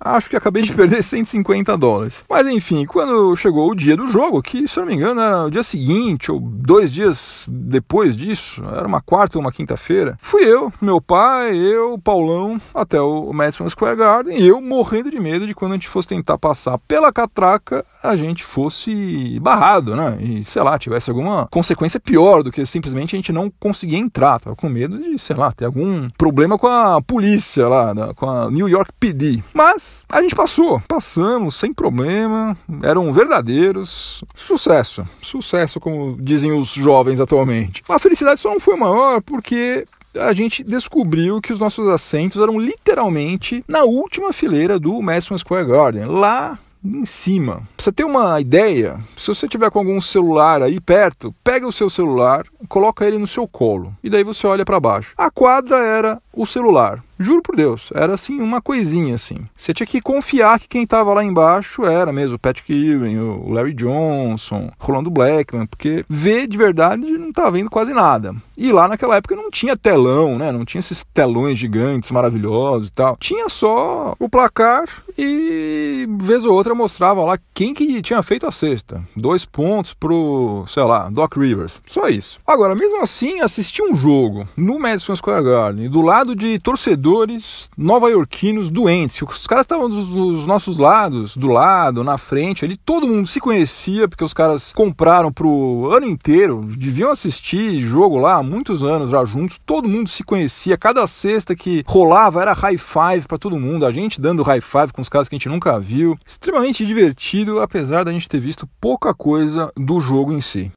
acho 0.00 0.30
que 0.30 0.36
acabei 0.36 0.62
de 0.62 0.72
perder 0.74 1.02
150 1.02 1.76
dólares. 1.76 2.22
Mas 2.28 2.46
enfim, 2.46 2.84
quando 2.84 3.34
chegou 3.36 3.70
o 3.70 3.74
dia 3.74 3.96
do 3.96 4.08
jogo, 4.08 4.42
que 4.42 4.66
se 4.66 4.78
eu 4.78 4.82
não 4.82 4.90
me 4.90 4.96
engano 4.96 5.20
era 5.20 5.44
o 5.44 5.50
dia 5.50 5.62
seguinte 5.62 6.30
ou 6.30 6.40
dois 6.40 6.92
dias 6.92 7.46
depois 7.48 8.16
disso, 8.16 8.62
era 8.64 8.86
uma 8.86 9.00
quarta 9.00 9.38
ou 9.38 9.42
uma 9.42 9.52
quinta-feira, 9.52 10.16
fui 10.20 10.44
eu, 10.44 10.72
meu 10.80 11.00
pai, 11.00 11.56
eu, 11.56 11.98
Paulão, 11.98 12.60
até 12.74 13.00
o 13.00 13.32
Madison 13.32 13.68
Square 13.68 13.96
Garden, 13.96 14.38
e 14.38 14.46
eu 14.46 14.60
morrendo 14.60 15.10
de 15.10 15.18
medo 15.18 15.46
de 15.46 15.54
quando 15.54 15.72
a 15.72 15.74
gente 15.74 15.88
fosse 15.88 16.08
tentar 16.08 16.38
passar 16.38 16.78
pela 16.78 17.12
catraca, 17.12 17.84
a 18.02 18.16
gente 18.16 18.44
fosse 18.44 19.38
barrado, 19.40 19.94
né? 19.94 20.16
E, 20.20 20.44
sei 20.44 20.62
lá, 20.62 20.78
tivesse 20.78 21.10
alguma 21.10 21.41
consequência 21.50 22.00
pior 22.00 22.42
do 22.42 22.50
que 22.50 22.64
simplesmente 22.66 23.14
a 23.14 23.18
gente 23.18 23.32
não 23.32 23.50
conseguir 23.50 23.96
entrar. 23.96 24.40
Tava 24.40 24.56
com 24.56 24.68
medo 24.68 24.98
de, 24.98 25.18
sei 25.18 25.36
lá, 25.36 25.52
ter 25.52 25.66
algum 25.66 26.08
problema 26.10 26.58
com 26.58 26.66
a 26.66 27.00
polícia 27.00 27.68
lá, 27.68 27.94
com 28.14 28.28
a 28.28 28.50
New 28.50 28.68
York 28.68 28.92
PD. 28.98 29.42
Mas 29.52 30.04
a 30.08 30.22
gente 30.22 30.34
passou, 30.34 30.80
passamos 30.86 31.54
sem 31.54 31.72
problema, 31.72 32.56
eram 32.82 33.12
verdadeiros. 33.12 34.22
Sucesso, 34.34 35.04
sucesso, 35.20 35.80
como 35.80 36.16
dizem 36.20 36.52
os 36.52 36.72
jovens 36.72 37.20
atualmente. 37.20 37.82
A 37.88 37.98
felicidade 37.98 38.40
só 38.40 38.50
não 38.50 38.60
foi 38.60 38.76
maior 38.76 39.20
porque 39.22 39.86
a 40.18 40.32
gente 40.32 40.62
descobriu 40.62 41.40
que 41.40 41.52
os 41.52 41.58
nossos 41.58 41.88
assentos 41.88 42.40
eram 42.40 42.58
literalmente 42.58 43.64
na 43.66 43.84
última 43.84 44.32
fileira 44.32 44.78
do 44.78 45.00
Madison 45.00 45.38
Square 45.38 45.66
Garden, 45.66 46.04
lá 46.04 46.58
em 46.84 47.04
cima. 47.04 47.62
Pra 47.76 47.84
você 47.84 47.92
ter 47.92 48.04
uma 48.04 48.40
ideia, 48.40 48.98
se 49.16 49.28
você 49.28 49.48
tiver 49.48 49.70
com 49.70 49.78
algum 49.78 50.00
celular 50.00 50.62
aí 50.62 50.80
perto, 50.80 51.34
pega 51.44 51.66
o 51.66 51.72
seu 51.72 51.88
celular, 51.88 52.44
coloca 52.68 53.06
ele 53.06 53.18
no 53.18 53.26
seu 53.26 53.46
colo 53.46 53.94
e 54.02 54.10
daí 54.10 54.24
você 54.24 54.46
olha 54.46 54.64
para 54.64 54.80
baixo. 54.80 55.14
A 55.16 55.30
quadra 55.30 55.78
era 55.78 56.20
o 56.32 56.46
celular. 56.46 57.02
Juro 57.22 57.42
por 57.42 57.56
Deus, 57.56 57.90
era 57.94 58.14
assim 58.14 58.40
uma 58.40 58.60
coisinha 58.60 59.14
assim. 59.14 59.38
Você 59.56 59.72
tinha 59.72 59.86
que 59.86 60.00
confiar 60.00 60.58
que 60.58 60.68
quem 60.68 60.82
estava 60.82 61.14
lá 61.14 61.24
embaixo 61.24 61.84
era 61.84 62.12
mesmo 62.12 62.36
o 62.36 62.38
Patrick 62.38 62.72
Ewing, 62.72 63.18
o 63.18 63.50
Larry 63.50 63.74
Johnson, 63.74 64.70
Rolando 64.78 65.10
Blackman, 65.10 65.66
porque 65.66 66.04
ver 66.08 66.46
de 66.46 66.56
verdade 66.56 67.06
não 67.18 67.30
estava 67.30 67.52
vendo 67.52 67.70
quase 67.70 67.92
nada. 67.92 68.34
E 68.56 68.70
lá 68.72 68.86
naquela 68.86 69.16
época 69.16 69.34
não 69.34 69.50
tinha 69.50 69.76
telão, 69.76 70.38
né? 70.38 70.52
Não 70.52 70.64
tinha 70.64 70.80
esses 70.80 71.04
telões 71.12 71.58
gigantes 71.58 72.10
maravilhosos 72.10 72.88
e 72.88 72.92
tal. 72.92 73.16
Tinha 73.18 73.48
só 73.48 74.14
o 74.18 74.28
placar 74.28 74.84
e 75.18 76.06
vez 76.20 76.44
ou 76.44 76.54
outra 76.54 76.74
mostrava 76.74 77.24
lá 77.24 77.38
quem 77.62 77.74
que 77.74 78.02
tinha 78.02 78.22
feito 78.22 78.46
a 78.46 78.52
cesta. 78.52 79.02
Dois 79.16 79.44
pontos 79.44 79.94
pro, 79.94 80.64
sei 80.66 80.82
lá, 80.82 81.08
Doc 81.08 81.36
Rivers. 81.36 81.80
Só 81.86 82.08
isso. 82.08 82.40
Agora, 82.46 82.74
mesmo 82.74 83.02
assim, 83.02 83.40
assistir 83.40 83.82
um 83.82 83.94
jogo 83.94 84.48
no 84.56 84.78
Madison 84.78 85.14
Square 85.14 85.44
Garden 85.44 85.88
do 85.88 86.02
lado 86.02 86.34
de 86.34 86.58
torcedor 86.58 86.92
torcedores 86.92 87.70
nova-iorquinos 87.76 88.70
doentes. 88.70 89.22
Os 89.22 89.46
caras 89.46 89.64
estavam 89.64 89.88
dos, 89.88 90.08
dos, 90.08 90.46
nossos 90.46 90.78
lados, 90.78 91.36
do 91.36 91.48
lado, 91.48 92.04
na 92.04 92.18
frente 92.18 92.64
ali, 92.64 92.76
todo 92.76 93.06
mundo 93.06 93.26
se 93.26 93.40
conhecia, 93.40 94.08
porque 94.08 94.24
os 94.24 94.32
caras 94.34 94.72
compraram 94.72 95.32
pro 95.32 95.90
ano 95.92 96.06
inteiro, 96.06 96.64
deviam 96.76 97.10
assistir 97.10 97.80
jogo 97.80 98.18
lá 98.18 98.36
há 98.36 98.42
muitos 98.42 98.82
anos 98.82 99.10
já 99.10 99.24
juntos, 99.24 99.60
todo 99.64 99.88
mundo 99.88 100.08
se 100.08 100.22
conhecia, 100.22 100.76
cada 100.76 101.06
sexta 101.06 101.54
que 101.54 101.84
rolava 101.86 102.42
era 102.42 102.52
high 102.52 102.78
five 102.78 103.26
para 103.26 103.38
todo 103.38 103.58
mundo, 103.58 103.86
a 103.86 103.90
gente 103.90 104.20
dando 104.20 104.42
high 104.42 104.60
five 104.60 104.92
com 104.92 105.02
os 105.02 105.08
caras 105.08 105.28
que 105.28 105.34
a 105.34 105.38
gente 105.38 105.48
nunca 105.48 105.78
viu. 105.78 106.16
Extremamente 106.26 106.84
divertido, 106.86 107.51
apesar 107.60 108.04
da 108.04 108.12
gente 108.12 108.28
ter 108.28 108.40
visto 108.40 108.68
pouca 108.80 109.12
coisa 109.12 109.72
do 109.76 110.00
jogo 110.00 110.32
em 110.32 110.40
si. 110.40 110.70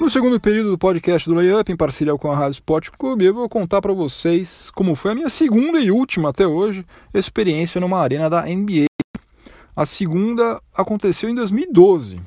No 0.00 0.08
segundo 0.08 0.40
período 0.40 0.70
do 0.70 0.78
podcast 0.78 1.28
do 1.28 1.34
Layup, 1.34 1.70
em 1.70 1.76
parceria 1.76 2.16
com 2.16 2.32
a 2.32 2.36
Rádio 2.36 2.54
Sport 2.54 2.88
Clube, 2.98 3.26
eu 3.26 3.34
vou 3.34 3.48
contar 3.48 3.80
para 3.80 3.92
vocês 3.92 4.70
como 4.70 4.94
foi 4.94 5.12
a 5.12 5.14
minha 5.14 5.28
segunda 5.28 5.78
e 5.78 5.90
última 5.90 6.30
até 6.30 6.46
hoje 6.46 6.86
experiência 7.12 7.80
numa 7.80 7.98
arena 7.98 8.30
da 8.30 8.42
NBA. 8.42 8.86
A 9.76 9.86
segunda 9.86 10.60
aconteceu 10.74 11.28
em 11.28 11.34
2012. 11.34 12.20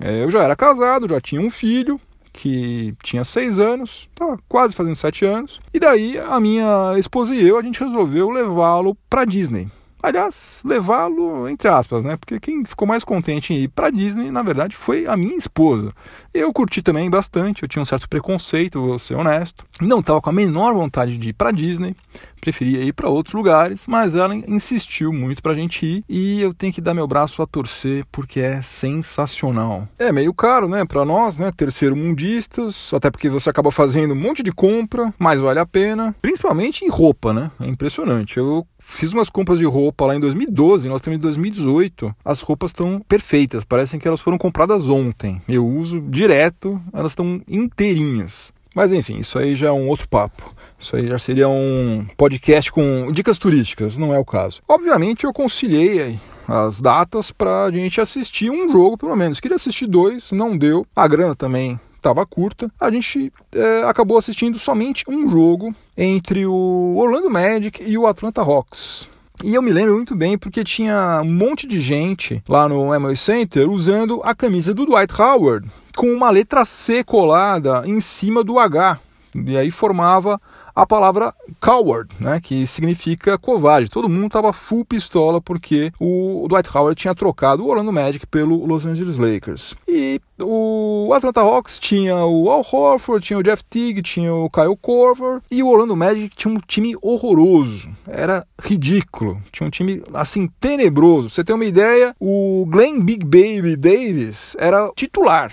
É, 0.00 0.24
eu 0.24 0.30
já 0.30 0.42
era 0.42 0.56
casado, 0.56 1.08
já 1.08 1.20
tinha 1.20 1.40
um 1.40 1.50
filho, 1.50 2.00
que 2.32 2.94
tinha 3.02 3.24
seis 3.24 3.58
anos, 3.58 4.08
estava 4.10 4.38
quase 4.48 4.74
fazendo 4.74 4.96
sete 4.96 5.24
anos. 5.24 5.60
E 5.72 5.78
daí 5.78 6.18
a 6.18 6.40
minha 6.40 6.98
esposa 6.98 7.34
e 7.34 7.46
eu, 7.46 7.58
a 7.58 7.62
gente 7.62 7.84
resolveu 7.84 8.30
levá-lo 8.30 8.96
para 9.08 9.24
Disney. 9.24 9.68
Aliás, 10.02 10.60
levá-lo 10.64 11.48
entre 11.48 11.68
aspas, 11.68 12.02
né? 12.02 12.16
Porque 12.16 12.40
quem 12.40 12.64
ficou 12.64 12.88
mais 12.88 13.04
contente 13.04 13.52
em 13.54 13.58
ir 13.58 13.68
para 13.68 13.90
Disney, 13.90 14.30
na 14.30 14.42
verdade, 14.42 14.76
foi 14.76 15.06
a 15.06 15.16
minha 15.16 15.36
esposa. 15.36 15.92
Eu 16.34 16.52
curti 16.52 16.82
também 16.82 17.08
bastante, 17.08 17.62
eu 17.62 17.68
tinha 17.68 17.82
um 17.82 17.84
certo 17.84 18.08
preconceito, 18.08 18.80
vou 18.80 18.98
ser 18.98 19.14
honesto. 19.14 19.64
Não 19.80 20.00
estava 20.00 20.20
com 20.20 20.30
a 20.30 20.32
menor 20.32 20.74
vontade 20.74 21.16
de 21.16 21.28
ir 21.28 21.32
para 21.32 21.52
Disney, 21.52 21.94
preferia 22.40 22.82
ir 22.82 22.92
para 22.92 23.08
outros 23.08 23.34
lugares, 23.34 23.86
mas 23.86 24.16
ela 24.16 24.34
insistiu 24.34 25.12
muito 25.12 25.42
para 25.42 25.52
a 25.52 25.54
gente 25.54 25.86
ir 25.86 26.04
e 26.08 26.40
eu 26.40 26.52
tenho 26.52 26.72
que 26.72 26.80
dar 26.80 26.92
meu 26.92 27.06
braço 27.06 27.40
a 27.40 27.46
torcer 27.46 28.04
porque 28.10 28.40
é 28.40 28.60
sensacional. 28.60 29.86
É 29.98 30.10
meio 30.10 30.34
caro, 30.34 30.68
né, 30.68 30.84
para 30.84 31.04
nós, 31.04 31.38
né, 31.38 31.52
terceiro 31.56 31.94
mundistas, 31.94 32.90
até 32.92 33.10
porque 33.10 33.28
você 33.28 33.48
acaba 33.48 33.70
fazendo 33.70 34.12
um 34.12 34.16
monte 34.16 34.42
de 34.42 34.50
compra, 34.50 35.14
mas 35.18 35.40
vale 35.40 35.60
a 35.60 35.66
pena, 35.66 36.14
principalmente 36.20 36.84
em 36.84 36.88
roupa, 36.88 37.32
né? 37.32 37.50
É 37.60 37.66
impressionante. 37.66 38.38
Eu 38.38 38.66
fiz 38.82 39.12
umas 39.12 39.30
compras 39.30 39.58
de 39.58 39.64
roupa 39.64 40.06
lá 40.06 40.16
em 40.16 40.20
2012, 40.20 40.88
nós 40.88 41.00
temos 41.00 41.18
em 41.18 41.22
2018. 41.22 42.14
As 42.24 42.40
roupas 42.40 42.70
estão 42.70 43.00
perfeitas, 43.00 43.64
parecem 43.64 43.98
que 43.98 44.08
elas 44.08 44.20
foram 44.20 44.36
compradas 44.36 44.88
ontem. 44.88 45.40
Eu 45.48 45.66
uso 45.66 46.00
direto, 46.00 46.80
elas 46.92 47.12
estão 47.12 47.40
inteirinhas. 47.48 48.52
Mas 48.74 48.92
enfim, 48.92 49.18
isso 49.18 49.38
aí 49.38 49.54
já 49.54 49.68
é 49.68 49.72
um 49.72 49.86
outro 49.88 50.08
papo. 50.08 50.54
Isso 50.78 50.96
aí 50.96 51.06
já 51.06 51.18
seria 51.18 51.48
um 51.48 52.06
podcast 52.16 52.72
com 52.72 53.12
dicas 53.12 53.38
turísticas, 53.38 53.98
não 53.98 54.12
é 54.12 54.18
o 54.18 54.24
caso. 54.24 54.62
Obviamente 54.66 55.24
eu 55.24 55.32
conciliei 55.32 56.18
as 56.48 56.80
datas 56.80 57.30
para 57.30 57.64
a 57.64 57.70
gente 57.70 58.00
assistir 58.00 58.50
um 58.50 58.70
jogo, 58.70 58.96
pelo 58.96 59.14
menos. 59.14 59.40
Queria 59.40 59.56
assistir 59.56 59.86
dois, 59.86 60.32
não 60.32 60.56
deu. 60.56 60.86
A 60.96 61.06
grana 61.06 61.34
também 61.34 61.78
estava 62.02 62.26
curta. 62.26 62.70
A 62.80 62.90
gente 62.90 63.32
é, 63.54 63.84
acabou 63.84 64.18
assistindo 64.18 64.58
somente 64.58 65.04
um 65.08 65.30
jogo 65.30 65.74
entre 65.96 66.44
o 66.44 66.96
Orlando 66.98 67.30
Magic 67.30 67.82
e 67.82 67.96
o 67.96 68.06
Atlanta 68.06 68.42
Hawks. 68.42 69.08
E 69.44 69.54
eu 69.54 69.62
me 69.62 69.72
lembro 69.72 69.94
muito 69.94 70.14
bem 70.14 70.36
porque 70.36 70.62
tinha 70.62 71.20
um 71.24 71.32
monte 71.32 71.66
de 71.66 71.80
gente 71.80 72.42
lá 72.48 72.68
no 72.68 72.92
Amway 72.92 73.16
Center 73.16 73.68
usando 73.68 74.20
a 74.24 74.34
camisa 74.34 74.74
do 74.74 74.84
Dwight 74.84 75.20
Howard 75.20 75.68
com 75.96 76.12
uma 76.12 76.30
letra 76.30 76.64
C 76.64 77.02
colada 77.02 77.82
em 77.86 78.00
cima 78.00 78.44
do 78.44 78.58
H. 78.58 78.98
E 79.34 79.56
aí 79.56 79.70
formava 79.70 80.40
a 80.74 80.86
palavra 80.86 81.32
coward, 81.60 82.14
né, 82.18 82.40
que 82.40 82.66
significa 82.66 83.38
covarde. 83.38 83.90
Todo 83.90 84.08
mundo 84.08 84.26
estava 84.26 84.52
full 84.52 84.84
pistola 84.84 85.40
porque 85.40 85.92
o 86.00 86.46
Dwight 86.48 86.68
Howard 86.76 87.00
tinha 87.00 87.14
trocado 87.14 87.64
o 87.64 87.68
Orlando 87.68 87.92
Magic 87.92 88.26
pelo 88.26 88.66
Los 88.66 88.86
Angeles 88.86 89.18
Lakers. 89.18 89.74
E 89.86 90.20
o 90.40 91.12
Atlanta 91.14 91.40
Hawks 91.40 91.78
tinha 91.78 92.16
o 92.16 92.50
Al 92.50 92.64
Horford, 92.70 93.24
tinha 93.24 93.38
o 93.38 93.42
Jeff 93.42 93.64
Teague, 93.64 94.02
tinha 94.02 94.32
o 94.32 94.50
Kyle 94.50 94.76
Korver 94.80 95.40
e 95.50 95.62
o 95.62 95.68
Orlando 95.68 95.96
Magic 95.96 96.34
tinha 96.36 96.52
um 96.52 96.58
time 96.66 96.96
horroroso. 97.00 97.88
Era 98.06 98.46
ridículo. 98.60 99.40
Tinha 99.52 99.66
um 99.66 99.70
time 99.70 100.02
assim 100.12 100.48
tenebroso. 100.60 101.28
Pra 101.28 101.34
você 101.34 101.44
ter 101.44 101.52
uma 101.52 101.64
ideia, 101.64 102.14
o 102.18 102.66
Glenn 102.68 103.00
Big 103.00 103.24
Baby 103.24 103.76
Davis 103.76 104.56
era 104.58 104.90
titular 104.96 105.52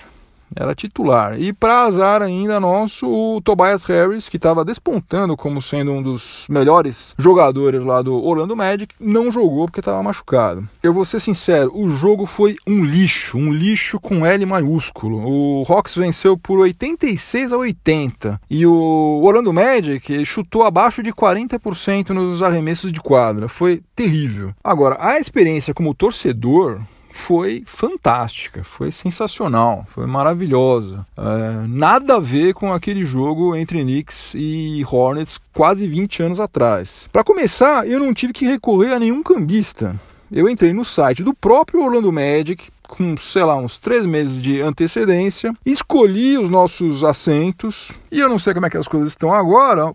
era 0.60 0.76
titular. 0.76 1.40
E 1.40 1.54
para 1.54 1.84
azar 1.84 2.22
ainda 2.22 2.60
nosso, 2.60 3.08
o 3.08 3.42
Tobias 3.42 3.86
Harris, 3.86 4.28
que 4.28 4.36
estava 4.36 4.66
despontando 4.66 5.38
como 5.38 5.62
sendo 5.62 5.94
um 5.94 6.04
dos 6.04 6.46
melhores 6.50 7.16
jogadores 7.18 7.84
lá 7.84 8.02
do 8.02 8.14
Orlando 8.22 8.56
Magic, 8.56 8.94
não 9.00 9.32
jogou 9.32 9.66
porque 9.66 9.80
estava 9.80 10.04
machucado. 10.04 10.68
Eu 10.84 10.94
vou 10.94 11.06
ser 11.06 11.20
sincero, 11.22 11.72
o 11.74 11.90
jogo 11.90 12.26
foi 12.26 12.56
um 12.68 12.84
lixo, 12.84 13.38
um 13.38 13.54
lixo 13.54 14.00
com 14.00 14.26
L 14.26 14.46
maiúsculo. 14.46 15.24
O 15.26 15.64
Hawks 15.68 15.96
venceu 15.96 16.38
por 16.38 16.60
86 16.60 17.54
a 17.54 17.58
80 17.58 18.42
e 18.50 18.66
o 18.66 19.22
Orlando 19.24 19.54
Magic 19.54 20.26
chutou 20.26 20.64
abaixo 20.64 21.02
de 21.02 21.14
40% 21.14 22.10
nos 22.10 22.44
arremessos 22.44 22.92
de 22.92 23.00
quadra. 23.00 23.48
Foi 23.48 23.82
terrível. 23.96 24.54
Agora, 24.64 24.98
a 25.00 25.20
experiência 25.20 25.74
como 25.74 25.94
torcedor 25.94 26.82
foi 27.12 27.64
fantástica, 27.66 28.64
foi 28.64 28.92
sensacional, 28.92 29.86
foi 29.90 30.06
maravilhosa. 30.06 31.06
É, 31.18 31.68
nada 31.68 32.16
a 32.16 32.20
ver 32.20 32.54
com 32.54 32.74
aquele 32.74 33.04
jogo 33.04 33.56
entre 33.56 33.82
Knicks 33.82 34.34
e 34.36 34.86
Hornets 34.90 35.40
quase 35.54 35.88
20 35.88 36.24
anos 36.24 36.40
atrás. 36.40 37.10
Para 37.12 37.24
começar, 37.24 37.88
eu 37.88 38.00
não 38.00 38.14
tive 38.14 38.34
que 38.34 38.46
recorrer 38.46 38.94
a 38.94 39.00
nenhum 39.00 39.24
cambista. 39.24 39.96
Eu 40.32 40.48
entrei 40.48 40.72
no 40.74 40.86
site 40.86 41.24
do 41.24 41.34
próprio 41.34 41.84
Orlando 41.84 42.12
Magic, 42.12 42.70
com, 42.88 43.16
sei 43.18 43.44
lá, 43.44 43.56
uns 43.56 43.78
três 43.78 44.06
meses 44.06 44.42
de 44.42 44.62
antecedência, 44.62 45.54
escolhi 45.66 46.38
os 46.38 46.50
nossos 46.50 47.04
assentos, 47.04 47.92
e 48.12 48.20
eu 48.20 48.28
não 48.28 48.40
sei 48.40 48.54
como 48.54 48.66
é 48.66 48.70
que 48.70 48.78
as 48.78 48.88
coisas 48.88 49.10
estão 49.10 49.34
agora, 49.34 49.94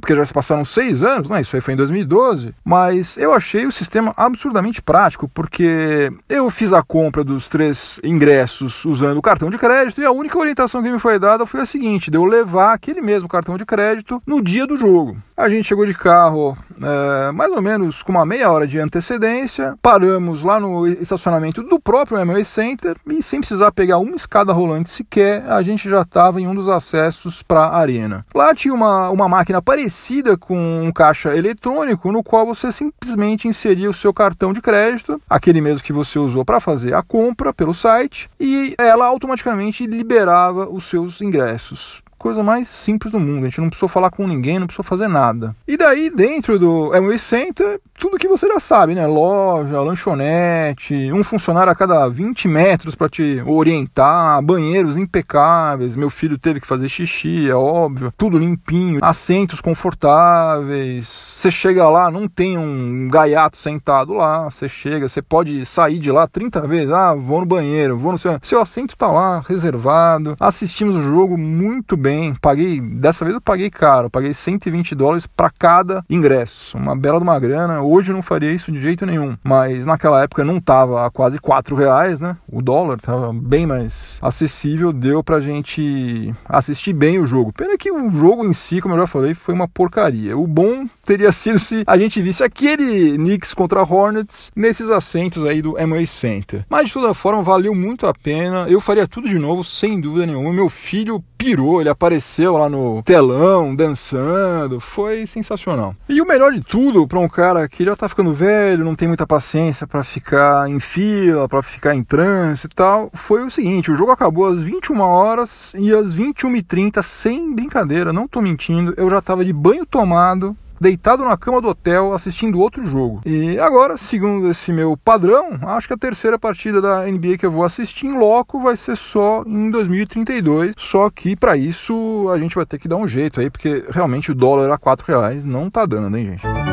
porque 0.00 0.14
já 0.14 0.24
se 0.24 0.32
passaram 0.32 0.64
seis 0.64 1.02
anos, 1.02 1.30
né? 1.30 1.40
Isso 1.40 1.54
aí 1.56 1.62
foi 1.62 1.74
em 1.74 1.76
2012. 1.76 2.54
Mas 2.64 3.16
eu 3.16 3.32
achei 3.32 3.66
o 3.66 3.72
sistema 3.72 4.12
absurdamente 4.16 4.82
prático, 4.82 5.28
porque 5.28 6.12
eu 6.28 6.50
fiz 6.50 6.72
a 6.72 6.82
compra 6.82 7.24
dos 7.24 7.48
três 7.48 8.00
ingressos 8.02 8.84
usando 8.84 9.18
o 9.18 9.22
cartão 9.22 9.50
de 9.50 9.58
crédito 9.58 10.00
e 10.00 10.04
a 10.04 10.12
única 10.12 10.38
orientação 10.38 10.82
que 10.82 10.90
me 10.90 10.98
foi 10.98 11.18
dada 11.18 11.46
foi 11.46 11.60
a 11.60 11.66
seguinte: 11.66 12.10
de 12.10 12.16
eu 12.16 12.24
levar 12.24 12.72
aquele 12.72 13.00
mesmo 13.00 13.28
cartão 13.28 13.56
de 13.56 13.64
crédito 13.64 14.20
no 14.26 14.42
dia 14.42 14.66
do 14.66 14.76
jogo. 14.76 15.16
A 15.36 15.48
gente 15.48 15.66
chegou 15.66 15.86
de 15.86 15.94
carro 15.94 16.56
é, 16.80 17.32
mais 17.32 17.50
ou 17.52 17.62
menos 17.62 18.02
com 18.02 18.12
uma 18.12 18.26
meia 18.26 18.50
hora 18.50 18.66
de 18.66 18.78
antecedência, 18.78 19.74
paramos 19.80 20.42
lá 20.42 20.60
no 20.60 20.86
estacionamento 20.86 21.62
do 21.62 21.80
próprio 21.80 22.18
Amway 22.18 22.44
Center 22.44 22.96
e 23.08 23.22
sem 23.22 23.40
precisar 23.40 23.72
pegar 23.72 23.98
uma 23.98 24.14
escada 24.14 24.52
rolante 24.52 24.90
sequer, 24.90 25.44
a 25.48 25.62
gente 25.62 25.88
já 25.88 26.02
estava 26.02 26.40
em 26.40 26.46
um 26.46 26.54
dos 26.54 26.68
acessos 26.68 27.42
para 27.42 27.62
a 27.62 27.78
arena. 27.78 28.24
Lá 28.34 28.54
tinha 28.54 28.74
uma, 28.74 29.10
uma 29.10 29.28
máquina 29.52 29.60
parecida 29.60 30.36
com 30.36 30.56
um 30.56 30.90
caixa 30.90 31.36
eletrônico, 31.36 32.10
no 32.10 32.22
qual 32.22 32.46
você 32.46 32.72
simplesmente 32.72 33.46
inseria 33.46 33.90
o 33.90 33.94
seu 33.94 34.12
cartão 34.12 34.52
de 34.52 34.62
crédito, 34.62 35.20
aquele 35.28 35.60
mesmo 35.60 35.84
que 35.84 35.92
você 35.92 36.18
usou 36.18 36.44
para 36.44 36.60
fazer 36.60 36.94
a 36.94 37.02
compra 37.02 37.52
pelo 37.52 37.74
site, 37.74 38.30
e 38.40 38.74
ela 38.78 39.06
automaticamente 39.06 39.86
liberava 39.86 40.68
os 40.68 40.84
seus 40.84 41.20
ingressos 41.20 42.01
coisa 42.22 42.40
mais 42.40 42.68
simples 42.68 43.10
do 43.10 43.18
mundo. 43.18 43.44
A 43.44 43.48
gente 43.48 43.60
não 43.60 43.68
precisou 43.68 43.88
falar 43.88 44.10
com 44.10 44.28
ninguém, 44.28 44.60
não 44.60 44.68
precisou 44.68 44.84
fazer 44.84 45.08
nada. 45.08 45.56
E 45.66 45.76
daí, 45.76 46.08
dentro 46.08 46.56
do 46.56 46.94
Amway 46.94 47.18
Center, 47.18 47.80
tudo 47.98 48.16
que 48.16 48.28
você 48.28 48.46
já 48.46 48.60
sabe, 48.60 48.94
né? 48.94 49.04
Loja, 49.06 49.80
lanchonete, 49.80 51.12
um 51.12 51.24
funcionário 51.24 51.72
a 51.72 51.74
cada 51.74 52.08
20 52.08 52.46
metros 52.46 52.94
para 52.94 53.08
te 53.08 53.42
orientar, 53.44 54.40
banheiros 54.40 54.96
impecáveis. 54.96 55.96
Meu 55.96 56.08
filho 56.08 56.38
teve 56.38 56.60
que 56.60 56.66
fazer 56.66 56.88
xixi, 56.88 57.50
é 57.50 57.54
óbvio, 57.54 58.12
tudo 58.16 58.38
limpinho, 58.38 59.00
assentos 59.02 59.60
confortáveis. 59.60 61.08
Você 61.08 61.50
chega 61.50 61.88
lá, 61.88 62.08
não 62.08 62.28
tem 62.28 62.56
um 62.56 63.08
gaiato 63.08 63.56
sentado 63.56 64.12
lá. 64.12 64.44
Você 64.48 64.68
chega, 64.68 65.08
você 65.08 65.20
pode 65.20 65.64
sair 65.66 65.98
de 65.98 66.12
lá 66.12 66.28
30 66.28 66.60
vezes. 66.68 66.92
Ah, 66.92 67.14
vou 67.14 67.40
no 67.40 67.46
banheiro, 67.46 67.98
vou 67.98 68.12
no 68.12 68.18
seu. 68.18 68.38
Seu 68.42 68.60
assento 68.60 68.96
tá 68.96 69.10
lá, 69.10 69.42
reservado. 69.48 70.36
Assistimos 70.38 70.94
o 70.94 71.02
jogo 71.02 71.36
muito 71.36 71.96
bem. 71.96 72.11
Paguei, 72.40 72.80
dessa 72.80 73.24
vez 73.24 73.34
eu 73.34 73.40
paguei 73.40 73.70
caro, 73.70 74.10
paguei 74.10 74.34
120 74.34 74.94
dólares 74.94 75.26
para 75.26 75.50
cada 75.50 76.04
ingresso. 76.08 76.76
Uma 76.76 76.96
bela 76.96 77.18
de 77.18 77.24
uma 77.24 77.38
grana 77.38 77.82
Hoje 77.82 78.12
não 78.12 78.22
faria 78.22 78.50
isso 78.50 78.72
de 78.72 78.80
jeito 78.80 79.04
nenhum, 79.04 79.36
mas 79.42 79.84
naquela 79.84 80.22
época 80.22 80.44
não 80.44 80.60
tava 80.60 81.06
a 81.06 81.10
quase 81.10 81.38
4 81.38 81.74
reais, 81.76 82.20
né? 82.20 82.36
O 82.50 82.62
dólar 82.62 83.00
tava 83.00 83.32
bem 83.32 83.66
mais 83.66 84.18
acessível, 84.22 84.92
deu 84.92 85.22
pra 85.22 85.40
gente 85.40 86.32
assistir 86.48 86.92
bem 86.92 87.18
o 87.18 87.26
jogo. 87.26 87.52
Pena 87.52 87.76
que 87.76 87.90
o 87.90 88.10
jogo 88.10 88.44
em 88.44 88.52
si, 88.52 88.80
como 88.80 88.94
eu 88.94 89.00
já 89.00 89.06
falei, 89.06 89.34
foi 89.34 89.54
uma 89.54 89.68
porcaria. 89.68 90.36
O 90.36 90.46
bom 90.46 90.86
teria 91.04 91.32
sido 91.32 91.58
se 91.58 91.82
a 91.86 91.96
gente 91.98 92.20
visse 92.22 92.42
aquele 92.42 93.16
Knicks 93.16 93.54
contra 93.54 93.82
Hornets 93.82 94.50
nesses 94.54 94.90
assentos 94.90 95.44
aí 95.44 95.60
do 95.60 95.78
Amway 95.78 96.06
Center. 96.06 96.64
Mas 96.68 96.86
de 96.86 96.94
toda 96.94 97.14
forma, 97.14 97.42
valeu 97.42 97.74
muito 97.74 98.06
a 98.06 98.14
pena. 98.14 98.66
Eu 98.68 98.80
faria 98.80 99.06
tudo 99.06 99.28
de 99.28 99.38
novo, 99.38 99.64
sem 99.64 100.00
dúvida 100.00 100.26
nenhuma. 100.26 100.52
Meu 100.52 100.68
filho 100.68 101.22
pirou, 101.42 101.80
ele 101.80 101.90
apareceu 101.90 102.52
lá 102.52 102.68
no 102.68 103.02
telão, 103.02 103.74
dançando, 103.74 104.78
foi 104.78 105.26
sensacional. 105.26 105.94
E 106.08 106.20
o 106.20 106.26
melhor 106.26 106.52
de 106.52 106.60
tudo, 106.60 107.06
para 107.06 107.18
um 107.18 107.28
cara 107.28 107.68
que 107.68 107.82
já 107.82 107.96
tá 107.96 108.08
ficando 108.08 108.32
velho, 108.32 108.84
não 108.84 108.94
tem 108.94 109.08
muita 109.08 109.26
paciência 109.26 109.84
para 109.84 110.04
ficar 110.04 110.70
em 110.70 110.78
fila, 110.78 111.48
para 111.48 111.60
ficar 111.60 111.96
em 111.96 112.04
trânsito 112.04 112.68
e 112.72 112.76
tal, 112.76 113.10
foi 113.12 113.42
o 113.42 113.50
seguinte: 113.50 113.90
o 113.90 113.96
jogo 113.96 114.12
acabou 114.12 114.46
às 114.46 114.62
21 114.62 115.00
horas 115.00 115.72
e 115.76 115.92
às 115.92 116.14
21h30, 116.14 117.02
sem 117.02 117.52
brincadeira, 117.52 118.12
não 118.12 118.28
tô 118.28 118.40
mentindo, 118.40 118.94
eu 118.96 119.10
já 119.10 119.20
tava 119.20 119.44
de 119.44 119.52
banho 119.52 119.84
tomado, 119.84 120.56
deitado 120.82 121.24
na 121.24 121.36
cama 121.36 121.60
do 121.60 121.68
hotel 121.68 122.12
assistindo 122.12 122.60
outro 122.60 122.84
jogo. 122.84 123.22
E 123.24 123.56
agora, 123.58 123.96
segundo 123.96 124.50
esse 124.50 124.72
meu 124.72 124.96
padrão, 124.96 125.58
acho 125.62 125.86
que 125.86 125.94
a 125.94 125.98
terceira 125.98 126.36
partida 126.38 126.82
da 126.82 127.06
NBA 127.06 127.38
que 127.38 127.46
eu 127.46 127.52
vou 127.52 127.64
assistir 127.64 128.06
em 128.06 128.18
loco 128.18 128.60
vai 128.60 128.76
ser 128.76 128.96
só 128.96 129.44
em 129.46 129.70
2032. 129.70 130.74
Só 130.76 131.08
que 131.08 131.36
para 131.36 131.56
isso 131.56 132.28
a 132.34 132.38
gente 132.38 132.56
vai 132.56 132.66
ter 132.66 132.78
que 132.78 132.88
dar 132.88 132.96
um 132.96 133.06
jeito 133.06 133.40
aí, 133.40 133.48
porque 133.48 133.84
realmente 133.90 134.32
o 134.32 134.34
dólar 134.34 134.72
a 134.72 134.76
4 134.76 135.06
reais 135.06 135.44
não 135.44 135.70
tá 135.70 135.86
dando, 135.86 136.16
hein, 136.16 136.26
gente? 136.26 136.71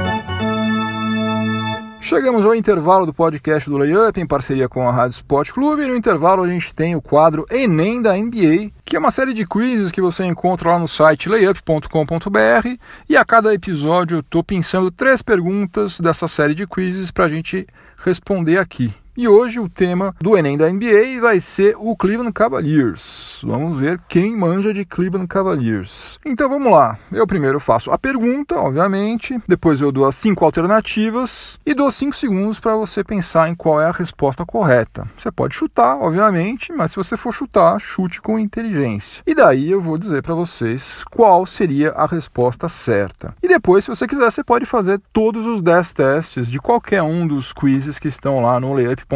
Chegamos 2.02 2.46
ao 2.46 2.56
intervalo 2.56 3.06
do 3.06 3.14
podcast 3.14 3.70
do 3.70 3.78
Layup 3.78 4.20
em 4.20 4.26
parceria 4.26 4.70
com 4.70 4.88
a 4.88 4.92
Rádio 4.92 5.16
Sport 5.16 5.52
Clube. 5.52 5.84
E 5.84 5.86
no 5.86 5.96
intervalo 5.96 6.44
a 6.44 6.48
gente 6.48 6.74
tem 6.74 6.96
o 6.96 7.02
quadro 7.02 7.46
Enem 7.52 8.02
da 8.02 8.16
NBA, 8.16 8.72
que 8.86 8.96
é 8.96 9.00
uma 9.00 9.12
série 9.12 9.34
de 9.34 9.46
quizzes 9.46 9.92
que 9.92 10.02
você 10.02 10.24
encontra 10.24 10.70
lá 10.70 10.80
no 10.80 10.88
site 10.88 11.28
layup.com.br. 11.28 12.78
E 13.08 13.18
a 13.18 13.26
cada 13.26 13.54
episódio 13.54 14.16
eu 14.16 14.22
estou 14.22 14.44
pensando 14.44 14.90
três 14.90 15.22
perguntas 15.22 16.00
dessa 16.00 16.28
série 16.28 16.56
de 16.56 16.66
quizzes 16.66 17.12
para 17.12 17.26
a 17.26 17.30
gente 17.30 17.68
responder 17.98 18.58
aqui. 18.58 18.94
E 19.20 19.28
hoje 19.28 19.60
o 19.60 19.68
tema 19.68 20.16
do 20.22 20.38
Enem 20.38 20.58
da 20.58 20.72
NBA 20.72 21.20
vai 21.20 21.42
ser 21.42 21.76
o 21.78 21.94
Cleveland 21.94 22.32
Cavaliers. 22.32 23.42
Vamos 23.44 23.78
ver 23.78 24.00
quem 24.08 24.34
manja 24.34 24.74
de 24.74 24.86
Cleveland 24.86 25.28
Cavaliers. 25.28 26.18
Então 26.26 26.48
vamos 26.48 26.72
lá. 26.72 26.98
Eu 27.12 27.28
primeiro 27.28 27.60
faço 27.60 27.92
a 27.92 27.98
pergunta, 27.98 28.56
obviamente, 28.56 29.38
depois 29.46 29.82
eu 29.82 29.92
dou 29.92 30.06
as 30.06 30.16
cinco 30.16 30.46
alternativas 30.46 31.60
e 31.66 31.74
dou 31.74 31.92
cinco 31.92 32.16
segundos 32.16 32.62
para 32.62 32.78
você 32.78 33.04
pensar 33.04 33.50
em 33.50 33.56
qual 33.56 33.82
é 33.82 33.88
a 33.88 33.92
resposta 33.92 34.46
correta. 34.46 35.06
Você 35.18 35.30
pode 35.30 35.54
chutar, 35.54 35.98
obviamente, 35.98 36.72
mas 36.72 36.92
se 36.92 36.96
você 36.96 37.18
for 37.18 37.34
chutar, 37.34 37.78
chute 37.78 38.22
com 38.22 38.40
inteligência. 38.40 39.22
E 39.28 39.36
daí 39.36 39.70
eu 39.70 39.82
vou 39.82 39.98
dizer 39.98 40.24
para 40.24 40.34
vocês 40.34 41.04
qual 41.04 41.46
seria 41.46 41.92
a 41.92 42.06
resposta 42.06 42.70
certa. 42.70 43.36
E 43.44 43.50
depois, 43.50 43.84
se 43.84 43.90
você 43.90 44.08
quiser, 44.08 44.32
você 44.32 44.46
pode 44.46 44.66
fazer 44.66 44.98
todos 45.12 45.46
os 45.46 45.62
10 45.62 45.92
testes 45.92 46.50
de 46.50 46.58
qualquer 46.58 47.04
um 47.04 47.28
dos 47.28 47.52
quizzes 47.52 48.00
que 48.00 48.08
estão 48.08 48.40
lá 48.40 48.58
no 48.62 48.74
Layup 48.74 49.09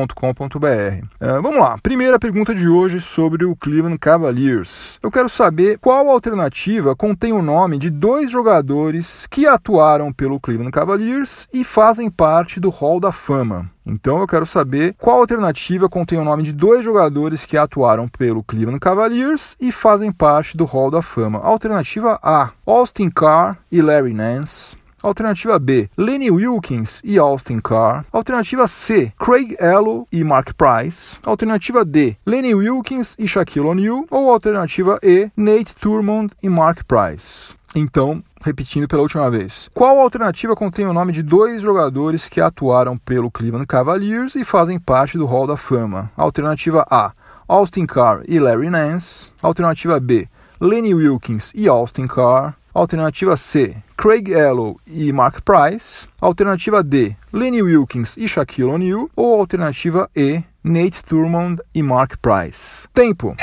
Uh, 1.22 1.42
vamos 1.42 1.60
lá, 1.60 1.78
primeira 1.78 2.20
pergunta 2.20 2.54
de 2.54 2.68
hoje 2.68 3.00
sobre 3.00 3.46
o 3.46 3.56
Cleveland 3.56 3.98
Cavaliers. 4.00 5.00
Eu 5.02 5.12
quero 5.12 5.30
saber 5.30 5.78
qual 5.78 6.10
alternativa 6.10 6.96
contém 6.96 7.32
o 7.32 7.42
nome 7.42 7.78
de 7.78 7.90
dois 7.90 8.32
jogadores 8.32 9.28
que 9.28 9.46
atuaram 9.46 10.12
pelo 10.12 10.40
Cleveland 10.40 10.72
Cavaliers 10.72 11.48
e 11.54 11.64
fazem 11.64 12.10
parte 12.10 12.60
do 12.60 12.70
Hall 12.70 13.00
da 13.00 13.12
Fama. 13.12 13.70
Então 13.86 14.20
eu 14.20 14.28
quero 14.28 14.46
saber 14.46 14.96
qual 14.98 15.18
alternativa 15.18 15.90
contém 15.90 16.18
o 16.18 16.24
nome 16.24 16.44
de 16.44 16.54
dois 16.54 16.84
jogadores 16.84 17.46
que 17.46 17.58
atuaram 17.58 18.08
pelo 18.08 18.44
Cleveland 18.44 18.80
Cavaliers 18.80 19.56
e 19.60 19.72
fazem 19.72 20.12
parte 20.12 20.56
do 20.56 20.66
Hall 20.66 20.90
da 20.90 21.02
Fama. 21.02 21.40
Alternativa 21.40 22.18
A: 22.24 22.52
Austin 22.66 23.10
Carr 23.10 23.58
e 23.72 23.82
Larry 23.82 24.14
Nance. 24.14 24.83
Alternativa 25.04 25.60
B, 25.60 25.90
Lenny 25.98 26.32
Wilkins 26.32 27.02
e 27.04 27.20
Austin 27.20 27.60
Carr. 27.60 28.06
Alternativa 28.10 28.66
C, 28.68 29.12
Craig 29.20 29.54
Ello 29.60 30.08
e 30.10 30.24
Mark 30.24 30.54
Price. 30.54 31.20
Alternativa 31.26 31.84
D, 31.84 32.16
Lenny 32.26 32.56
Wilkins 32.56 33.14
e 33.20 33.28
Shaquille 33.28 33.68
O'Neal. 33.68 34.06
Ou 34.10 34.32
alternativa 34.32 34.98
E, 35.04 35.30
Nate 35.36 35.76
Turmond 35.76 36.34
e 36.42 36.48
Mark 36.48 36.86
Price. 36.86 37.54
Então, 37.76 38.24
repetindo 38.42 38.88
pela 38.88 39.02
última 39.02 39.30
vez. 39.30 39.70
Qual 39.74 40.00
alternativa 40.00 40.56
contém 40.56 40.88
o 40.88 40.94
nome 40.94 41.12
de 41.12 41.22
dois 41.22 41.62
jogadores 41.62 42.30
que 42.30 42.40
atuaram 42.40 42.98
pelo 42.98 43.30
Cleveland 43.30 43.68
Cavaliers 43.68 44.36
e 44.36 44.46
fazem 44.46 44.80
parte 44.80 45.18
do 45.18 45.26
Hall 45.26 45.46
da 45.46 45.58
Fama? 45.58 46.12
Alternativa 46.16 46.86
A, 46.90 47.12
Austin 47.46 47.86
Carr 47.86 48.22
e 48.26 48.40
Larry 48.40 48.70
Nance. 48.70 49.34
Alternativa 49.42 50.00
B, 50.00 50.30
Lenny 50.62 50.94
Wilkins 50.94 51.52
e 51.54 51.68
Austin 51.68 52.08
Carr. 52.08 52.56
Alternativa 52.76 53.38
C, 53.38 53.76
Craig 53.96 54.32
Ellow 54.32 54.80
e 54.88 55.12
Mark 55.12 55.42
Price. 55.44 56.08
Alternativa 56.20 56.82
D, 56.82 57.16
Lenny 57.32 57.62
Wilkins 57.62 58.18
e 58.18 58.28
Shaquille 58.28 58.72
O'Neal. 58.72 59.08
Ou 59.16 59.40
alternativa 59.40 60.10
E, 60.16 60.44
Nate 60.64 61.04
Thurmond 61.04 61.62
e 61.72 61.84
Mark 61.84 62.18
Price. 62.18 62.88
Tempo. 62.92 63.36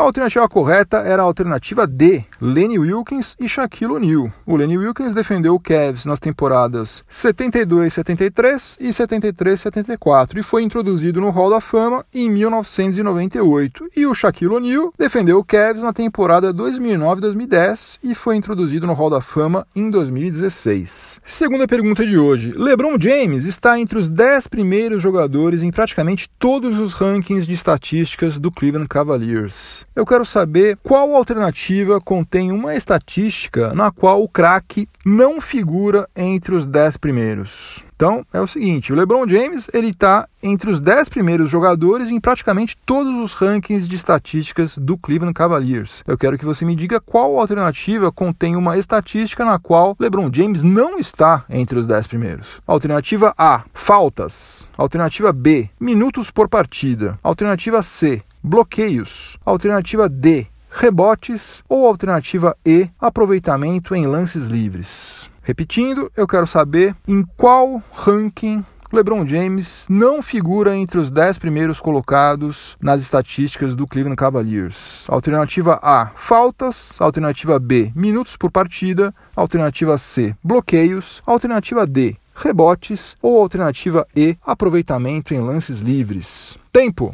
A 0.00 0.02
alternativa 0.02 0.48
correta 0.48 0.96
era 0.96 1.20
a 1.20 1.26
alternativa 1.26 1.86
D, 1.86 2.24
Lenny 2.40 2.78
Wilkins 2.78 3.36
e 3.38 3.46
Shaquille 3.46 3.92
O'Neal. 3.92 4.32
O 4.46 4.56
Lenny 4.56 4.78
Wilkins 4.78 5.12
defendeu 5.12 5.54
o 5.54 5.60
Cavs 5.60 6.06
nas 6.06 6.18
temporadas 6.18 7.04
72-73 7.12 8.78
e 8.80 8.88
73-74 8.88 10.38
e 10.38 10.42
foi 10.42 10.62
introduzido 10.62 11.20
no 11.20 11.28
Hall 11.28 11.50
da 11.50 11.60
Fama 11.60 12.02
em 12.14 12.30
1998. 12.30 13.90
E 13.94 14.06
o 14.06 14.14
Shaquille 14.14 14.54
O'Neal 14.54 14.90
defendeu 14.98 15.38
o 15.38 15.44
Cavs 15.44 15.82
na 15.82 15.92
temporada 15.92 16.54
2009-2010 16.54 17.98
e 18.02 18.14
foi 18.14 18.36
introduzido 18.36 18.86
no 18.86 18.94
Hall 18.94 19.10
da 19.10 19.20
Fama 19.20 19.66
em 19.76 19.90
2016. 19.90 21.20
Segunda 21.26 21.68
pergunta 21.68 22.06
de 22.06 22.16
hoje. 22.16 22.52
LeBron 22.56 22.98
James 22.98 23.44
está 23.44 23.78
entre 23.78 23.98
os 23.98 24.08
10 24.08 24.48
primeiros 24.48 25.02
jogadores 25.02 25.62
em 25.62 25.70
praticamente 25.70 26.26
todos 26.38 26.78
os 26.78 26.94
rankings 26.94 27.46
de 27.46 27.52
estatísticas 27.52 28.38
do 28.38 28.50
Cleveland 28.50 28.88
Cavaliers 28.88 29.84
eu 29.94 30.06
quero 30.06 30.24
saber 30.24 30.78
qual 30.82 31.14
alternativa 31.14 32.00
contém 32.00 32.52
uma 32.52 32.74
estatística 32.74 33.72
na 33.74 33.90
qual 33.90 34.22
o 34.22 34.28
craque 34.28 34.88
não 35.04 35.40
figura 35.40 36.08
entre 36.14 36.54
os 36.54 36.66
10 36.66 36.96
primeiros. 36.96 37.84
Então 38.00 38.24
é 38.32 38.40
o 38.40 38.46
seguinte: 38.46 38.92
o 38.92 38.96
LeBron 38.96 39.28
James 39.28 39.68
ele 39.74 39.88
está 39.88 40.26
entre 40.42 40.70
os 40.70 40.80
10 40.80 41.08
primeiros 41.10 41.50
jogadores 41.50 42.10
em 42.10 42.18
praticamente 42.18 42.76
todos 42.86 43.14
os 43.16 43.34
rankings 43.34 43.86
de 43.86 43.96
estatísticas 43.96 44.78
do 44.78 44.96
Cleveland 44.96 45.34
Cavaliers. 45.34 46.02
Eu 46.06 46.16
quero 46.16 46.38
que 46.38 46.44
você 46.44 46.64
me 46.64 46.74
diga 46.74 47.00
qual 47.00 47.38
alternativa 47.38 48.10
contém 48.10 48.56
uma 48.56 48.78
estatística 48.78 49.44
na 49.44 49.58
qual 49.58 49.94
LeBron 50.00 50.30
James 50.32 50.62
não 50.62 50.98
está 50.98 51.44
entre 51.50 51.78
os 51.78 51.86
10 51.86 52.06
primeiros. 52.06 52.60
Alternativa 52.66 53.34
A: 53.36 53.64
faltas. 53.74 54.68
Alternativa 54.78 55.32
B: 55.32 55.68
minutos 55.78 56.30
por 56.30 56.48
partida. 56.48 57.18
Alternativa 57.22 57.82
C: 57.82 58.22
bloqueios. 58.42 59.36
Alternativa 59.44 60.08
D, 60.08 60.46
rebotes. 60.70 61.62
Ou 61.68 61.86
alternativa 61.86 62.56
E, 62.64 62.88
aproveitamento 63.00 63.94
em 63.94 64.06
lances 64.06 64.46
livres. 64.46 65.30
Repetindo, 65.42 66.10
eu 66.16 66.26
quero 66.26 66.46
saber 66.46 66.94
em 67.08 67.24
qual 67.36 67.82
ranking 67.92 68.64
LeBron 68.92 69.24
James 69.24 69.86
não 69.88 70.20
figura 70.20 70.76
entre 70.76 70.98
os 70.98 71.12
10 71.12 71.38
primeiros 71.38 71.78
colocados 71.78 72.76
nas 72.80 73.00
estatísticas 73.00 73.76
do 73.76 73.86
Cleveland 73.86 74.16
Cavaliers. 74.16 75.06
Alternativa 75.08 75.78
A, 75.80 76.10
faltas. 76.16 77.00
Alternativa 77.00 77.58
B, 77.60 77.92
minutos 77.94 78.36
por 78.36 78.50
partida. 78.50 79.14
Alternativa 79.36 79.96
C, 79.96 80.34
bloqueios. 80.42 81.22
Alternativa 81.24 81.86
D, 81.86 82.16
rebotes. 82.34 83.16
Ou 83.22 83.40
alternativa 83.40 84.06
E, 84.14 84.36
aproveitamento 84.44 85.32
em 85.32 85.40
lances 85.40 85.78
livres. 85.78 86.58
Tempo! 86.72 87.12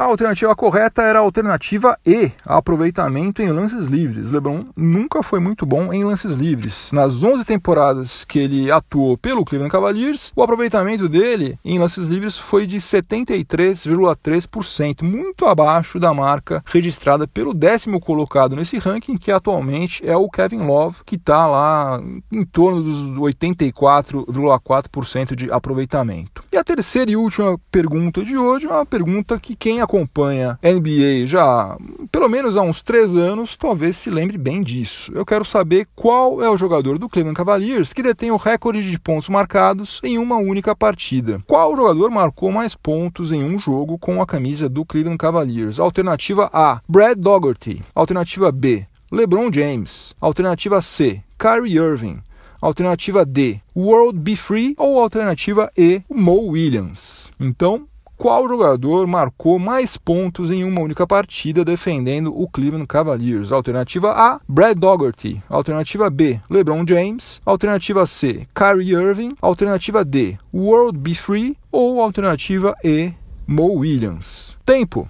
A 0.00 0.04
alternativa 0.04 0.56
correta 0.56 1.02
era 1.02 1.18
a 1.18 1.22
alternativa 1.22 1.94
E, 2.06 2.32
aproveitamento 2.46 3.42
em 3.42 3.52
lances 3.52 3.84
livres. 3.84 4.30
LeBron 4.30 4.64
nunca 4.74 5.22
foi 5.22 5.40
muito 5.40 5.66
bom 5.66 5.92
em 5.92 6.04
lances 6.04 6.32
livres. 6.32 6.90
Nas 6.90 7.22
11 7.22 7.44
temporadas 7.44 8.24
que 8.24 8.38
ele 8.38 8.72
atuou 8.72 9.18
pelo 9.18 9.44
Cleveland 9.44 9.70
Cavaliers, 9.70 10.32
o 10.34 10.42
aproveitamento 10.42 11.06
dele 11.06 11.58
em 11.62 11.78
lances 11.78 12.06
livres 12.06 12.38
foi 12.38 12.66
de 12.66 12.78
73,3%, 12.78 15.02
muito 15.02 15.44
abaixo 15.44 16.00
da 16.00 16.14
marca 16.14 16.64
registrada 16.64 17.28
pelo 17.28 17.52
décimo 17.52 18.00
colocado 18.00 18.56
nesse 18.56 18.78
ranking, 18.78 19.18
que 19.18 19.30
atualmente 19.30 20.02
é 20.08 20.16
o 20.16 20.30
Kevin 20.30 20.64
Love, 20.64 21.04
que 21.04 21.16
está 21.16 21.46
lá 21.46 22.00
em 22.32 22.46
torno 22.46 22.82
dos 22.82 22.96
84,4% 23.34 25.34
de 25.34 25.52
aproveitamento. 25.52 26.42
E 26.50 26.56
a 26.56 26.64
terceira 26.64 27.10
e 27.10 27.16
última 27.16 27.60
pergunta 27.70 28.24
de 28.24 28.38
hoje 28.38 28.66
é 28.66 28.70
uma 28.70 28.86
pergunta 28.86 29.38
que 29.38 29.54
quem 29.54 29.82
acompanha 29.90 30.56
NBA 30.62 31.26
já 31.26 31.76
pelo 32.12 32.28
menos 32.28 32.56
há 32.56 32.62
uns 32.62 32.80
três 32.80 33.16
anos, 33.16 33.56
talvez 33.56 33.96
se 33.96 34.08
lembre 34.08 34.38
bem 34.38 34.62
disso. 34.62 35.10
Eu 35.12 35.26
quero 35.26 35.44
saber 35.44 35.88
qual 35.96 36.42
é 36.42 36.48
o 36.48 36.56
jogador 36.56 36.98
do 36.98 37.08
Cleveland 37.08 37.36
Cavaliers 37.36 37.92
que 37.92 38.02
detém 38.02 38.30
o 38.30 38.36
recorde 38.36 38.88
de 38.88 38.98
pontos 38.98 39.28
marcados 39.28 40.00
em 40.04 40.16
uma 40.16 40.36
única 40.36 40.76
partida. 40.76 41.42
Qual 41.46 41.76
jogador 41.76 42.08
marcou 42.10 42.52
mais 42.52 42.74
pontos 42.74 43.32
em 43.32 43.42
um 43.42 43.58
jogo 43.58 43.98
com 43.98 44.22
a 44.22 44.26
camisa 44.26 44.68
do 44.68 44.84
Cleveland 44.84 45.18
Cavaliers? 45.18 45.80
Alternativa 45.80 46.48
A: 46.52 46.80
Brad 46.88 47.18
Dougherty. 47.18 47.82
Alternativa 47.94 48.52
B: 48.52 48.86
LeBron 49.10 49.52
James. 49.52 50.14
Alternativa 50.20 50.80
C: 50.80 51.20
Kyrie 51.36 51.76
Irving. 51.76 52.20
Alternativa 52.60 53.24
D, 53.24 53.58
World 53.74 54.18
Be 54.18 54.36
Free 54.36 54.74
ou 54.76 55.00
alternativa 55.00 55.72
E, 55.74 56.02
Mo 56.10 56.48
Williams. 56.48 57.32
Então, 57.40 57.88
qual 58.20 58.46
jogador 58.46 59.06
marcou 59.06 59.58
mais 59.58 59.96
pontos 59.96 60.50
em 60.50 60.62
uma 60.62 60.82
única 60.82 61.06
partida 61.06 61.64
defendendo 61.64 62.38
o 62.38 62.46
Cleveland 62.46 62.86
Cavaliers? 62.86 63.50
Alternativa 63.50 64.12
A, 64.12 64.38
Brad 64.46 64.76
Dougherty. 64.76 65.42
Alternativa 65.48 66.10
B, 66.10 66.38
LeBron 66.50 66.84
James. 66.86 67.40
Alternativa 67.46 68.04
C, 68.04 68.46
Kyrie 68.54 68.92
Irving. 68.92 69.34
Alternativa 69.40 70.04
D, 70.04 70.36
World 70.52 70.98
Be 70.98 71.14
Free. 71.14 71.56
Ou 71.72 72.02
alternativa 72.02 72.76
E, 72.84 73.14
Mo 73.46 73.72
Williams. 73.72 74.54
Tempo. 74.66 75.06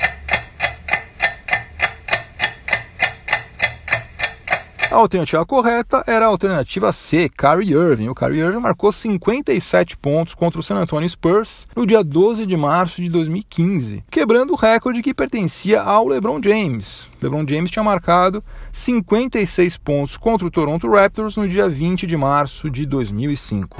A 4.90 4.96
alternativa 4.96 5.46
correta 5.46 6.02
era 6.04 6.24
a 6.24 6.28
alternativa 6.28 6.90
C, 6.90 7.28
Kyrie 7.28 7.74
Irving. 7.74 8.08
O 8.08 8.14
Kyrie 8.14 8.40
Irving 8.40 8.58
marcou 8.58 8.90
57 8.90 9.96
pontos 9.96 10.34
contra 10.34 10.58
o 10.58 10.62
San 10.64 10.74
Antonio 10.78 11.08
Spurs 11.08 11.68
no 11.76 11.86
dia 11.86 12.02
12 12.02 12.44
de 12.44 12.56
março 12.56 13.00
de 13.00 13.08
2015, 13.08 14.02
quebrando 14.10 14.52
o 14.52 14.56
recorde 14.56 15.00
que 15.00 15.14
pertencia 15.14 15.80
ao 15.80 16.08
LeBron 16.08 16.40
James. 16.42 17.08
LeBron 17.22 17.46
James 17.48 17.70
tinha 17.70 17.84
marcado 17.84 18.42
56 18.72 19.76
pontos 19.76 20.16
contra 20.16 20.44
o 20.44 20.50
Toronto 20.50 20.90
Raptors 20.90 21.36
no 21.36 21.48
dia 21.48 21.68
20 21.68 22.04
de 22.04 22.16
março 22.16 22.68
de 22.68 22.84
2005. 22.84 23.76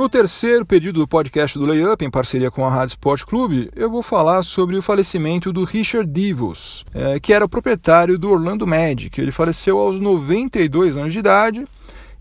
No 0.00 0.08
terceiro 0.08 0.64
período 0.64 1.00
do 1.00 1.06
podcast 1.06 1.58
do 1.58 1.66
Layup, 1.66 2.02
em 2.02 2.10
parceria 2.10 2.50
com 2.50 2.64
a 2.64 2.70
Rádio 2.70 2.92
Sport 2.92 3.22
Clube, 3.24 3.70
eu 3.76 3.90
vou 3.90 4.02
falar 4.02 4.42
sobre 4.42 4.74
o 4.74 4.80
falecimento 4.80 5.52
do 5.52 5.62
Richard 5.62 6.10
Devos, 6.10 6.86
é, 6.94 7.20
que 7.20 7.34
era 7.34 7.44
o 7.44 7.48
proprietário 7.50 8.18
do 8.18 8.30
Orlando 8.30 8.66
Magic. 8.66 9.20
Ele 9.20 9.30
faleceu 9.30 9.78
aos 9.78 10.00
92 10.00 10.96
anos 10.96 11.12
de 11.12 11.18
idade 11.18 11.66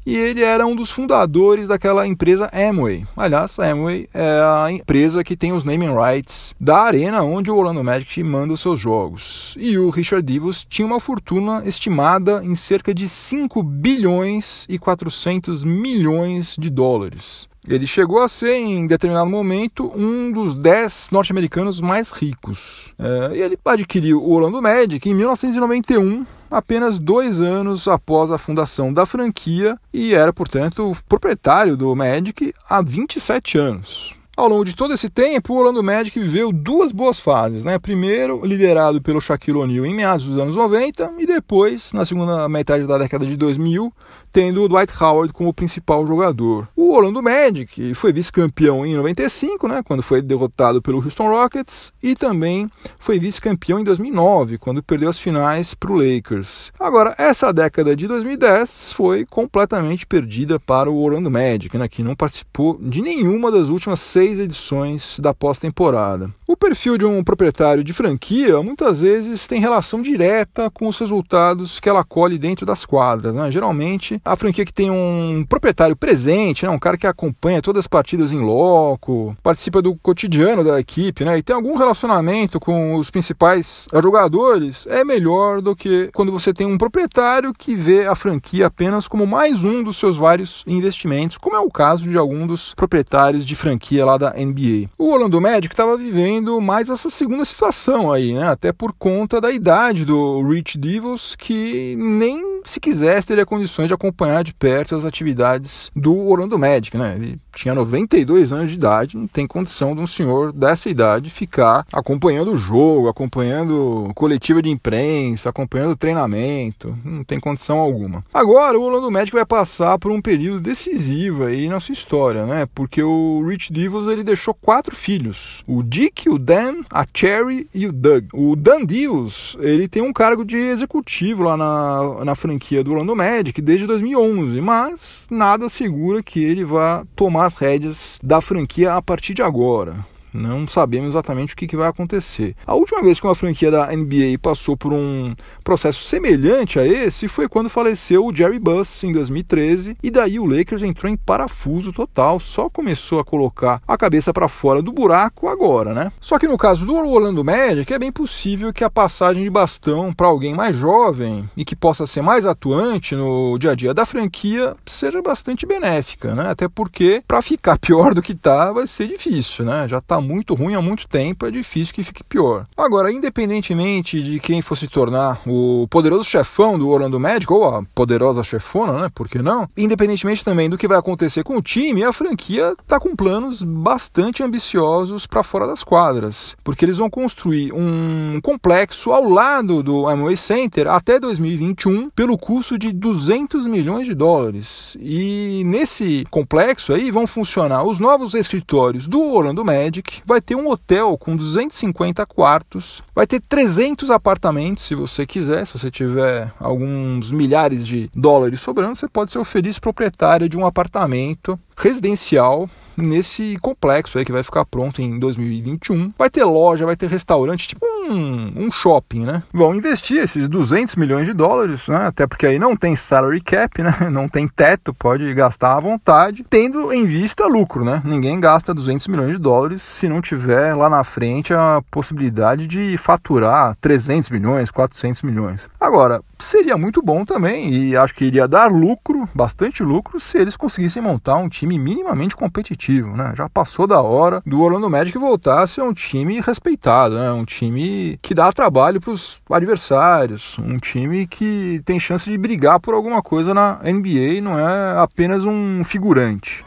e 0.05 0.13
ele 0.13 0.43
era 0.43 0.67
um 0.67 0.75
dos 0.75 0.91
fundadores 0.91 1.69
daquela 1.69 2.05
empresa 2.05 2.51
Amway. 2.53 3.05
Aliás, 3.15 3.57
a 3.57 3.71
Amway 3.71 4.09
é 4.13 4.41
a 4.41 4.69
empresa 4.69 5.23
que 5.23 5.37
tem 5.37 5.53
os 5.53 5.63
naming 5.63 5.95
rights 5.95 6.53
da 6.59 6.79
arena 6.79 7.23
onde 7.23 7.49
o 7.49 7.55
Orlando 7.55 7.81
Magic 7.81 8.21
manda 8.21 8.51
os 8.51 8.59
seus 8.59 8.77
jogos. 8.77 9.55
E 9.57 9.77
o 9.77 9.89
Richard 9.89 10.21
Devos 10.21 10.65
tinha 10.69 10.85
uma 10.85 10.99
fortuna 10.99 11.63
estimada 11.65 12.43
em 12.43 12.55
cerca 12.55 12.93
de 12.93 13.07
5 13.07 13.63
bilhões 13.63 14.65
e 14.67 14.77
400 14.77 15.63
milhões 15.63 16.57
de 16.59 16.69
dólares. 16.69 17.47
Ele 17.67 17.85
chegou 17.85 18.19
a 18.19 18.27
ser, 18.27 18.55
em 18.55 18.87
determinado 18.87 19.29
momento, 19.29 19.91
um 19.95 20.31
dos 20.31 20.55
dez 20.55 21.09
norte-americanos 21.11 21.81
mais 21.81 22.11
ricos. 22.11 22.93
É, 22.97 23.37
e 23.37 23.41
ele 23.41 23.59
adquiriu 23.65 24.23
o 24.23 24.31
Orlando 24.31 24.61
Magic 24.61 25.09
em 25.09 25.13
1991, 25.13 26.25
apenas 26.49 26.97
dois 26.97 27.41
anos 27.41 27.87
após 27.87 28.31
a 28.31 28.37
fundação 28.37 28.93
da 28.93 29.05
franquia, 29.05 29.77
e 29.93 30.13
era, 30.13 30.31
portanto, 30.31 30.95
proprietário 31.07 31.75
do 31.75 31.93
Magic 31.95 32.53
há 32.69 32.81
27 32.81 33.57
anos. 33.57 34.19
Ao 34.39 34.47
longo 34.47 34.63
de 34.63 34.73
todo 34.73 34.93
esse 34.93 35.09
tempo, 35.09 35.53
o 35.53 35.57
Orlando 35.57 35.83
Magic 35.83 36.17
viveu 36.17 36.53
duas 36.53 36.93
boas 36.93 37.19
fases. 37.19 37.65
Né? 37.65 37.77
Primeiro, 37.77 38.45
liderado 38.45 39.01
pelo 39.01 39.19
Shaquille 39.19 39.57
O'Neal 39.57 39.85
em 39.85 39.93
meados 39.93 40.23
dos 40.23 40.37
anos 40.37 40.55
90 40.55 41.11
e 41.17 41.25
depois, 41.25 41.91
na 41.91 42.05
segunda 42.05 42.47
metade 42.47 42.87
da 42.87 42.97
década 42.97 43.25
de 43.25 43.35
2000, 43.35 43.93
tendo 44.31 44.63
o 44.63 44.67
Dwight 44.67 44.93
Howard 45.01 45.33
como 45.33 45.53
principal 45.53 46.05
jogador. 46.05 46.67
O 46.75 46.93
Orlando 46.93 47.21
Magic 47.21 47.93
foi 47.93 48.13
vice-campeão 48.13 48.85
em 48.85 48.95
95, 48.95 49.67
né, 49.67 49.81
quando 49.83 50.03
foi 50.03 50.21
derrotado 50.21 50.81
pelo 50.81 51.03
Houston 51.03 51.29
Rockets, 51.29 51.93
e 52.01 52.15
também 52.15 52.69
foi 52.99 53.19
vice-campeão 53.19 53.79
em 53.79 53.83
2009, 53.83 54.57
quando 54.57 54.83
perdeu 54.83 55.09
as 55.09 55.17
finais 55.17 55.73
para 55.73 55.91
o 55.91 55.95
Lakers. 55.95 56.71
Agora, 56.79 57.15
essa 57.17 57.51
década 57.51 57.95
de 57.95 58.07
2010 58.07 58.93
foi 58.93 59.25
completamente 59.25 60.05
perdida 60.05 60.59
para 60.59 60.89
o 60.89 61.01
Orlando 61.01 61.31
Magic, 61.31 61.77
né, 61.77 61.87
que 61.87 62.03
não 62.03 62.15
participou 62.15 62.77
de 62.81 63.01
nenhuma 63.01 63.51
das 63.51 63.69
últimas 63.69 63.99
seis 63.99 64.39
edições 64.39 65.19
da 65.19 65.33
pós-temporada. 65.33 66.29
O 66.47 66.57
perfil 66.57 66.97
de 66.97 67.05
um 67.05 67.23
proprietário 67.23 67.83
de 67.83 67.93
franquia 67.93 68.61
muitas 68.61 69.01
vezes 69.01 69.47
tem 69.47 69.59
relação 69.59 70.01
direta 70.01 70.69
com 70.69 70.87
os 70.87 70.97
resultados 70.97 71.79
que 71.79 71.87
ela 71.87 72.03
colhe 72.03 72.37
dentro 72.37 72.65
das 72.65 72.85
quadras. 72.85 73.33
Né? 73.33 73.51
Geralmente, 73.51 74.18
a 74.23 74.35
franquia 74.35 74.65
que 74.65 74.73
tem 74.73 74.89
um 74.89 75.45
proprietário 75.47 75.95
presente, 75.95 76.65
né, 76.65 76.71
um 76.71 76.79
cara 76.79 76.97
que 76.97 77.07
acompanha 77.07 77.61
todas 77.61 77.79
as 77.79 77.87
partidas 77.87 78.31
em 78.31 78.39
loco, 78.39 79.35
participa 79.41 79.81
do 79.81 79.95
cotidiano 79.95 80.63
da 80.63 80.79
equipe, 80.79 81.23
né, 81.23 81.37
e 81.37 81.43
tem 81.43 81.55
algum 81.55 81.75
relacionamento 81.75 82.59
com 82.59 82.95
os 82.95 83.09
principais 83.09 83.87
jogadores, 84.01 84.85
é 84.87 85.03
melhor 85.03 85.61
do 85.61 85.75
que 85.75 86.09
quando 86.13 86.31
você 86.31 86.53
tem 86.53 86.67
um 86.67 86.77
proprietário 86.77 87.53
que 87.53 87.75
vê 87.75 88.05
a 88.05 88.15
franquia 88.15 88.67
apenas 88.67 89.07
como 89.07 89.25
mais 89.25 89.63
um 89.63 89.83
dos 89.83 89.97
seus 89.97 90.17
vários 90.17 90.63
investimentos, 90.67 91.37
como 91.37 91.55
é 91.55 91.59
o 91.59 91.71
caso 91.71 92.09
de 92.09 92.17
algum 92.17 92.45
dos 92.45 92.73
proprietários 92.73 93.45
de 93.45 93.55
franquia 93.55 94.05
lá 94.05 94.17
da 94.17 94.31
NBA. 94.31 94.89
O 94.97 95.11
Orlando 95.11 95.41
Magic 95.41 95.73
estava 95.73 95.97
vivendo 95.97 96.59
mais 96.61 96.89
essa 96.89 97.09
segunda 97.09 97.45
situação 97.45 98.11
aí, 98.11 98.33
né, 98.33 98.47
até 98.47 98.71
por 98.71 98.93
conta 98.93 99.41
da 99.41 99.51
idade 99.51 100.05
do 100.05 100.41
Rich 100.43 100.77
Devils, 100.77 101.35
que 101.35 101.95
nem 101.97 102.61
se 102.63 102.79
quisesse 102.79 103.27
teria 103.27 103.45
condições 103.45 103.87
de 103.87 103.93
acompanhar 103.93 104.08
acompanhar 104.09 104.43
de 104.43 104.53
perto 104.53 104.95
as 104.95 105.05
atividades 105.05 105.91
do 105.95 106.27
Orlando 106.27 106.59
Magic, 106.59 106.97
né? 106.97 107.15
Ele 107.15 107.39
tinha 107.55 107.75
92 107.75 108.51
anos 108.51 108.69
de 108.69 108.77
idade, 108.77 109.17
não 109.17 109.27
tem 109.27 109.45
condição 109.45 109.95
de 109.95 110.01
um 110.01 110.07
senhor 110.07 110.51
dessa 110.51 110.89
idade 110.89 111.29
ficar 111.29 111.85
acompanhando 111.93 112.53
o 112.53 112.57
jogo, 112.57 113.07
acompanhando 113.07 114.11
coletiva 114.15 114.61
de 114.61 114.69
imprensa, 114.69 115.49
acompanhando 115.49 115.95
treinamento, 115.95 116.97
não 117.03 117.23
tem 117.23 117.39
condição 117.39 117.77
alguma. 117.77 118.23
Agora 118.33 118.77
o 118.77 118.83
Orlando 118.83 119.11
Magic 119.11 119.35
vai 119.35 119.45
passar 119.45 119.97
por 119.99 120.11
um 120.11 120.21
período 120.21 120.61
decisivo 120.61 121.45
aí 121.45 121.67
na 121.67 121.79
sua 121.79 121.93
história, 121.93 122.45
né? 122.45 122.67
Porque 122.73 123.01
o 123.03 123.45
Rich 123.47 123.71
Devils 123.71 124.07
ele 124.07 124.23
deixou 124.23 124.53
quatro 124.53 124.95
filhos: 124.95 125.63
o 125.67 125.83
Dick, 125.83 126.29
o 126.29 126.37
Dan, 126.37 126.81
a 126.91 127.05
Cherry 127.13 127.67
e 127.73 127.85
o 127.87 127.91
Doug. 127.91 128.25
O 128.33 128.55
Dan 128.55 128.85
Devils 128.85 129.57
ele 129.59 129.87
tem 129.87 130.01
um 130.01 130.13
cargo 130.13 130.45
de 130.45 130.57
executivo 130.57 131.43
lá 131.43 131.57
na, 131.57 132.25
na 132.25 132.35
franquia 132.35 132.83
do 132.83 132.91
Orlando 132.91 133.15
Magic 133.15 133.61
desde 133.61 133.85
2011, 133.99 134.61
mas 134.61 135.25
nada 135.29 135.69
segura 135.69 136.23
que 136.23 136.43
ele 136.43 136.63
vá 136.63 137.05
tomar 137.15 137.45
as 137.45 137.53
rédeas 137.53 138.19
da 138.23 138.41
franquia 138.41 138.93
a 138.93 139.01
partir 139.01 139.33
de 139.33 139.41
agora. 139.41 140.05
Não 140.33 140.67
sabemos 140.67 141.09
exatamente 141.09 141.53
o 141.53 141.57
que, 141.57 141.75
vai 141.75 141.87
acontecer. 141.87 142.55
A 142.65 142.73
última 142.73 143.01
vez 143.01 143.19
que 143.19 143.27
uma 143.27 143.35
franquia 143.35 143.71
da 143.71 143.87
NBA 143.87 144.37
passou 144.41 144.75
por 144.75 144.91
um 144.91 145.33
processo 145.63 146.01
semelhante 146.01 146.79
a 146.79 146.85
esse 146.85 147.27
foi 147.27 147.47
quando 147.47 147.69
faleceu 147.69 148.25
o 148.25 148.35
Jerry 148.35 148.59
Buss 148.59 149.03
em 149.03 149.13
2013 149.13 149.95
e 150.01 150.11
daí 150.11 150.39
o 150.39 150.45
Lakers 150.45 150.83
entrou 150.83 151.11
em 151.11 151.15
parafuso 151.15 151.93
total, 151.93 152.39
só 152.39 152.69
começou 152.69 153.19
a 153.19 153.23
colocar 153.23 153.81
a 153.87 153.97
cabeça 153.97 154.33
para 154.33 154.47
fora 154.47 154.81
do 154.81 154.91
buraco 154.91 155.47
agora, 155.47 155.93
né? 155.93 156.11
Só 156.19 156.37
que 156.37 156.47
no 156.47 156.57
caso 156.57 156.85
do 156.85 156.95
Orlando 156.95 157.45
Magic 157.45 157.91
é 157.93 157.99
bem 157.99 158.11
possível 158.11 158.73
que 158.73 158.83
a 158.83 158.89
passagem 158.89 159.43
de 159.43 159.49
bastão 159.49 160.13
para 160.13 160.27
alguém 160.27 160.53
mais 160.53 160.75
jovem 160.75 161.49
e 161.55 161.63
que 161.63 161.75
possa 161.75 162.05
ser 162.05 162.21
mais 162.21 162.45
atuante 162.45 163.15
no 163.15 163.57
dia 163.57 163.71
a 163.71 163.75
dia 163.75 163.93
da 163.93 164.05
franquia 164.05 164.75
seja 164.85 165.21
bastante 165.21 165.65
benéfica, 165.65 166.35
né? 166.35 166.49
Até 166.49 166.67
porque 166.67 167.23
para 167.27 167.41
ficar 167.41 167.77
pior 167.79 168.13
do 168.13 168.21
que 168.21 168.35
tá 168.35 168.71
vai 168.71 168.87
ser 168.87 169.07
difícil, 169.07 169.65
né? 169.65 169.87
Já 169.87 170.01
tá 170.01 170.18
muito 170.21 170.53
ruim 170.53 170.75
há 170.75 170.81
muito 170.81 171.07
tempo, 171.07 171.45
é 171.45 171.51
difícil 171.51 171.93
que 171.93 172.03
fique 172.03 172.23
pior. 172.23 172.65
Agora, 172.77 173.11
independentemente 173.11 174.21
de 174.21 174.39
quem 174.39 174.61
fosse 174.61 174.87
tornar 174.87 175.39
o 175.47 175.87
poderoso 175.89 176.23
chefão 176.23 176.77
do 176.77 176.89
Orlando 176.89 177.19
Magic, 177.19 177.51
ou 177.51 177.65
a 177.65 177.83
poderosa 177.95 178.43
chefona, 178.43 178.93
né? 178.93 179.09
Por 179.13 179.27
que 179.27 179.39
não? 179.41 179.67
Independentemente 179.77 180.43
também 180.43 180.69
do 180.69 180.77
que 180.77 180.87
vai 180.87 180.97
acontecer 180.97 181.43
com 181.43 181.57
o 181.57 181.61
time, 181.61 182.03
a 182.03 182.13
franquia 182.13 182.75
está 182.81 182.99
com 182.99 183.15
planos 183.15 183.63
bastante 183.63 184.43
ambiciosos 184.43 185.25
para 185.25 185.43
fora 185.43 185.67
das 185.67 185.83
quadras, 185.83 186.55
porque 186.63 186.85
eles 186.85 186.97
vão 186.97 187.09
construir 187.09 187.71
um 187.73 188.39
complexo 188.41 189.11
ao 189.11 189.23
lado 189.29 189.83
do 189.83 190.07
Amway 190.07 190.37
Center 190.37 190.87
até 190.87 191.19
2021 191.19 192.09
pelo 192.09 192.37
custo 192.37 192.77
de 192.77 192.91
200 192.91 193.67
milhões 193.67 194.07
de 194.07 194.13
dólares. 194.13 194.97
E 194.99 195.63
nesse 195.65 196.25
complexo 196.29 196.93
aí 196.93 197.11
vão 197.11 197.27
funcionar 197.27 197.83
os 197.83 197.99
novos 197.99 198.33
escritórios 198.33 199.07
do 199.07 199.21
Orlando 199.21 199.63
Magic 199.63 200.08
vai 200.25 200.41
ter 200.41 200.55
um 200.55 200.67
hotel 200.67 201.17
com 201.17 201.35
250 201.35 202.25
quartos, 202.25 203.01
vai 203.13 203.27
ter 203.27 203.41
300 203.41 204.11
apartamentos, 204.11 204.85
se 204.85 204.95
você 204.95 205.25
quiser, 205.25 205.65
se 205.65 205.77
você 205.77 205.91
tiver 205.91 206.51
alguns 206.59 207.31
milhares 207.31 207.85
de 207.85 208.09
dólares 208.15 208.61
sobrando, 208.61 208.95
você 208.95 209.07
pode 209.07 209.31
ser 209.31 209.39
o 209.39 209.43
feliz 209.43 209.79
proprietário 209.79 210.49
de 210.49 210.57
um 210.57 210.65
apartamento 210.65 211.59
residencial 211.75 212.69
nesse 213.01 213.57
complexo 213.61 214.17
aí 214.17 214.25
que 214.25 214.31
vai 214.31 214.43
ficar 214.43 214.65
pronto 214.65 215.01
em 215.01 215.19
2021. 215.19 216.13
Vai 216.17 216.29
ter 216.29 216.43
loja, 216.43 216.85
vai 216.85 216.95
ter 216.95 217.09
restaurante, 217.09 217.67
tipo 217.67 217.85
um, 217.85 218.65
um 218.65 218.71
shopping, 218.71 219.25
né? 219.25 219.43
Vão 219.53 219.75
investir 219.75 220.17
esses 220.17 220.47
200 220.47 220.95
milhões 220.95 221.25
de 221.25 221.33
dólares, 221.33 221.87
né? 221.87 222.07
Até 222.07 222.25
porque 222.25 222.45
aí 222.45 222.59
não 222.59 222.75
tem 222.75 222.95
salary 222.95 223.41
cap, 223.41 223.81
né? 223.81 223.89
Não 224.09 224.27
tem 224.27 224.47
teto, 224.47 224.93
pode 224.93 225.33
gastar 225.33 225.75
à 225.75 225.79
vontade, 225.79 226.45
tendo 226.49 226.91
em 226.91 227.05
vista 227.05 227.45
lucro, 227.45 227.85
né? 227.85 228.01
Ninguém 228.03 228.39
gasta 228.39 228.73
200 228.73 229.07
milhões 229.07 229.31
de 229.31 229.37
dólares 229.37 229.81
se 229.81 230.07
não 230.07 230.21
tiver 230.21 230.73
lá 230.73 230.89
na 230.89 231.03
frente 231.03 231.53
a 231.53 231.81
possibilidade 231.91 232.67
de 232.67 232.97
faturar 232.97 233.75
300 233.79 234.29
milhões, 234.29 234.71
400 234.71 235.21
milhões. 235.21 235.69
Agora, 235.79 236.21
seria 236.39 236.77
muito 236.77 237.01
bom 237.01 237.25
também 237.25 237.73
e 237.73 237.95
acho 237.95 238.15
que 238.15 238.25
iria 238.25 238.47
dar 238.47 238.71
lucro, 238.71 239.27
bastante 239.33 239.83
lucro, 239.83 240.19
se 240.19 240.37
eles 240.37 240.57
conseguissem 240.57 241.01
montar 241.01 241.35
um 241.35 241.49
time 241.49 241.77
minimamente 241.77 242.35
competitivo, 242.35 242.88
né? 242.89 243.33
Já 243.35 243.47
passou 243.47 243.85
da 243.85 244.01
hora 244.01 244.41
do 244.45 244.61
Orlando 244.61 244.89
Magic 244.89 245.17
voltar 245.17 245.61
a 245.61 245.67
ser 245.67 245.81
um 245.81 245.93
time 245.93 246.41
respeitado, 246.41 247.15
né? 247.15 247.31
Um 247.31 247.45
time 247.45 248.17
que 248.21 248.33
dá 248.33 248.51
trabalho 248.51 248.99
para 248.99 249.11
os 249.11 249.39
adversários, 249.49 250.57
um 250.59 250.77
time 250.77 251.27
que 251.27 251.81
tem 251.85 251.99
chance 251.99 252.29
de 252.29 252.37
brigar 252.37 252.79
por 252.79 252.93
alguma 252.93 253.21
coisa 253.21 253.53
na 253.53 253.79
NBA, 253.83 254.41
não 254.41 254.57
é 254.57 254.99
apenas 254.99 255.45
um 255.45 255.83
figurante. 255.83 256.63